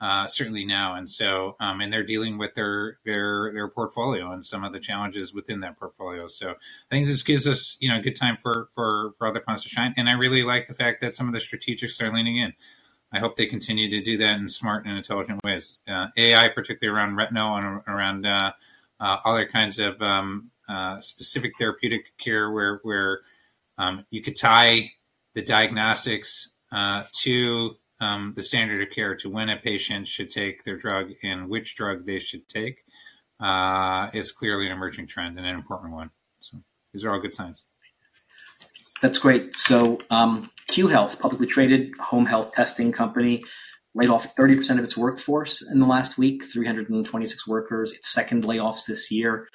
uh, 0.00 0.26
certainly 0.26 0.64
now. 0.64 0.96
And 0.96 1.08
so, 1.08 1.56
um, 1.60 1.80
and 1.80 1.92
they're 1.92 2.04
dealing 2.04 2.36
with 2.36 2.54
their 2.54 2.98
their 3.04 3.52
their 3.52 3.68
portfolio 3.68 4.32
and 4.32 4.44
some 4.44 4.64
of 4.64 4.72
the 4.72 4.80
challenges 4.80 5.32
within 5.32 5.60
that 5.60 5.78
portfolio. 5.78 6.26
So 6.26 6.50
I 6.50 6.54
think 6.90 7.06
this 7.06 7.22
gives 7.22 7.46
us 7.46 7.76
you 7.80 7.88
know 7.88 7.98
a 7.98 8.02
good 8.02 8.16
time 8.16 8.36
for 8.36 8.68
for 8.74 9.12
for 9.16 9.28
other 9.28 9.40
funds 9.40 9.62
to 9.62 9.68
shine. 9.68 9.94
And 9.96 10.08
I 10.08 10.12
really 10.12 10.42
like 10.42 10.66
the 10.66 10.74
fact 10.74 11.00
that 11.02 11.14
some 11.14 11.28
of 11.28 11.32
the 11.32 11.40
strategics 11.40 12.02
are 12.02 12.12
leaning 12.12 12.38
in. 12.38 12.54
I 13.12 13.20
hope 13.20 13.36
they 13.36 13.46
continue 13.46 13.88
to 13.88 14.02
do 14.02 14.18
that 14.18 14.38
in 14.38 14.48
smart 14.48 14.84
and 14.84 14.96
intelligent 14.96 15.42
ways. 15.44 15.78
Uh, 15.88 16.08
AI, 16.16 16.48
particularly 16.48 16.94
around 16.94 17.16
retinal 17.16 17.56
and 17.56 17.82
around 17.86 18.26
uh, 18.26 18.52
other 19.00 19.46
kinds 19.46 19.78
of 19.78 20.02
um, 20.02 20.50
uh, 20.68 21.00
specific 21.00 21.52
therapeutic 21.58 22.16
care 22.18 22.50
where 22.50 22.80
where 22.82 23.20
um, 23.78 24.04
you 24.10 24.22
could 24.22 24.36
tie 24.36 24.90
the 25.34 25.42
diagnostics 25.42 26.50
uh, 26.72 27.04
to 27.22 27.76
um, 28.00 28.32
the 28.36 28.42
standard 28.42 28.82
of 28.82 28.94
care 28.94 29.14
to 29.16 29.30
when 29.30 29.48
a 29.48 29.56
patient 29.56 30.06
should 30.06 30.30
take 30.30 30.64
their 30.64 30.76
drug 30.76 31.10
and 31.22 31.48
which 31.48 31.76
drug 31.76 32.06
they 32.06 32.18
should 32.18 32.48
take 32.48 32.84
uh, 33.40 34.08
is 34.12 34.32
clearly 34.32 34.66
an 34.66 34.72
emerging 34.72 35.06
trend 35.06 35.38
and 35.38 35.46
an 35.46 35.54
important 35.54 35.92
one. 35.92 36.10
So 36.40 36.58
these 36.92 37.04
are 37.04 37.12
all 37.12 37.20
good 37.20 37.34
signs. 37.34 37.64
That's 39.00 39.18
great. 39.18 39.54
So 39.56 39.98
um, 40.10 40.50
Cue 40.68 40.88
Health, 40.88 41.20
publicly 41.20 41.46
traded 41.46 41.96
home 41.98 42.26
health 42.26 42.52
testing 42.54 42.92
company, 42.92 43.44
laid 43.94 44.10
off 44.10 44.34
30% 44.36 44.70
of 44.70 44.84
its 44.84 44.96
workforce 44.96 45.68
in 45.70 45.78
the 45.78 45.86
last 45.86 46.18
week, 46.18 46.44
326 46.44 47.46
workers, 47.46 47.92
its 47.92 48.12
second 48.12 48.44
layoffs 48.44 48.86
this 48.86 49.10
year. 49.10 49.48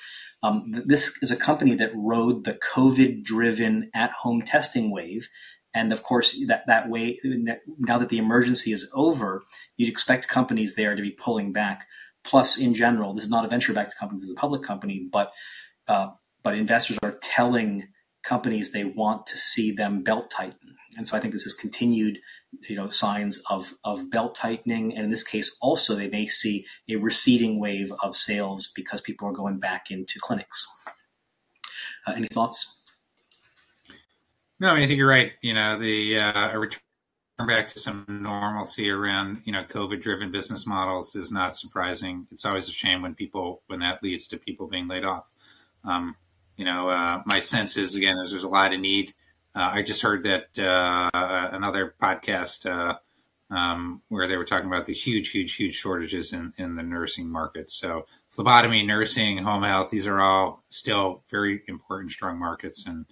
Um, 0.43 0.83
this 0.85 1.17
is 1.23 1.31
a 1.31 1.37
company 1.37 1.75
that 1.75 1.91
rode 1.95 2.43
the 2.43 2.53
COVID 2.53 3.23
driven 3.23 3.89
at 3.95 4.11
home 4.11 4.41
testing 4.41 4.91
wave. 4.91 5.29
And 5.73 5.91
of 5.91 6.03
course, 6.03 6.37
that, 6.47 6.63
that 6.67 6.89
way, 6.89 7.19
now 7.79 7.97
that 7.97 8.09
the 8.09 8.19
emergency 8.19 8.73
is 8.73 8.87
over, 8.93 9.43
you'd 9.77 9.89
expect 9.89 10.27
companies 10.27 10.75
there 10.75 10.95
to 10.95 11.01
be 11.01 11.11
pulling 11.11 11.53
back. 11.53 11.87
Plus, 12.23 12.57
in 12.57 12.73
general, 12.73 13.13
this 13.13 13.23
is 13.23 13.29
not 13.29 13.45
a 13.45 13.47
venture 13.47 13.73
backed 13.73 13.95
company, 13.97 14.19
this 14.19 14.29
is 14.29 14.35
a 14.35 14.39
public 14.39 14.63
company, 14.63 15.07
but, 15.11 15.31
uh, 15.87 16.09
but 16.43 16.55
investors 16.55 16.99
are 17.01 17.17
telling 17.21 17.87
companies 18.23 18.71
they 18.71 18.85
want 18.85 19.25
to 19.27 19.37
see 19.37 19.71
them 19.71 20.03
belt 20.03 20.29
tighten. 20.29 20.75
And 20.95 21.07
so 21.07 21.17
I 21.17 21.19
think 21.19 21.33
this 21.33 21.43
has 21.43 21.53
continued 21.53 22.19
you 22.67 22.75
know 22.75 22.89
signs 22.89 23.41
of 23.49 23.73
of 23.83 24.09
belt 24.09 24.35
tightening. 24.35 24.95
And 24.95 25.05
in 25.05 25.11
this 25.11 25.23
case 25.23 25.55
also 25.61 25.95
they 25.95 26.09
may 26.09 26.25
see 26.25 26.65
a 26.89 26.95
receding 26.95 27.59
wave 27.59 27.91
of 28.01 28.15
sales 28.15 28.71
because 28.75 29.01
people 29.01 29.27
are 29.27 29.33
going 29.33 29.59
back 29.59 29.91
into 29.91 30.19
clinics. 30.19 30.67
Uh, 32.05 32.13
any 32.15 32.27
thoughts? 32.27 32.75
No 34.59 34.69
I, 34.69 34.75
mean, 34.75 34.83
I 34.83 34.87
think 34.87 34.97
you're 34.97 35.09
right. 35.09 35.31
You 35.41 35.53
know 35.53 35.79
the 35.79 36.17
uh, 36.17 36.57
return 36.57 36.79
back 37.47 37.67
to 37.67 37.79
some 37.79 38.05
normalcy 38.07 38.89
around 38.89 39.41
you 39.43 39.51
know 39.51 39.63
covid 39.63 40.01
driven 40.01 40.31
business 40.31 40.65
models 40.65 41.15
is 41.15 41.31
not 41.31 41.55
surprising. 41.55 42.27
It's 42.31 42.45
always 42.45 42.69
a 42.69 42.71
shame 42.71 43.01
when 43.01 43.15
people 43.15 43.61
when 43.67 43.79
that 43.79 44.03
leads 44.03 44.27
to 44.29 44.37
people 44.37 44.67
being 44.67 44.87
laid 44.87 45.03
off. 45.03 45.25
Um, 45.83 46.15
you 46.57 46.65
know 46.65 46.89
uh, 46.89 47.21
my 47.25 47.39
sense 47.39 47.77
is 47.77 47.95
again 47.95 48.15
there's, 48.17 48.31
there's 48.31 48.43
a 48.43 48.49
lot 48.49 48.73
of 48.73 48.79
need 48.79 49.13
uh, 49.55 49.71
I 49.73 49.81
just 49.83 50.01
heard 50.01 50.23
that 50.23 50.57
uh, 50.59 51.09
another 51.13 51.93
podcast 52.01 52.65
uh, 52.65 52.97
um, 53.53 54.01
where 54.09 54.27
they 54.27 54.37
were 54.37 54.45
talking 54.45 54.67
about 54.67 54.85
the 54.85 54.93
huge, 54.93 55.29
huge, 55.29 55.55
huge 55.55 55.75
shortages 55.75 56.33
in, 56.33 56.53
in 56.57 56.75
the 56.75 56.83
nursing 56.83 57.29
market. 57.29 57.69
So 57.69 58.07
phlebotomy, 58.31 58.83
nursing, 58.83 59.37
home 59.37 59.63
health, 59.63 59.91
these 59.91 60.07
are 60.07 60.21
all 60.21 60.63
still 60.69 61.23
very 61.29 61.61
important, 61.67 62.11
strong 62.11 62.39
markets. 62.39 62.85
And 62.87 63.05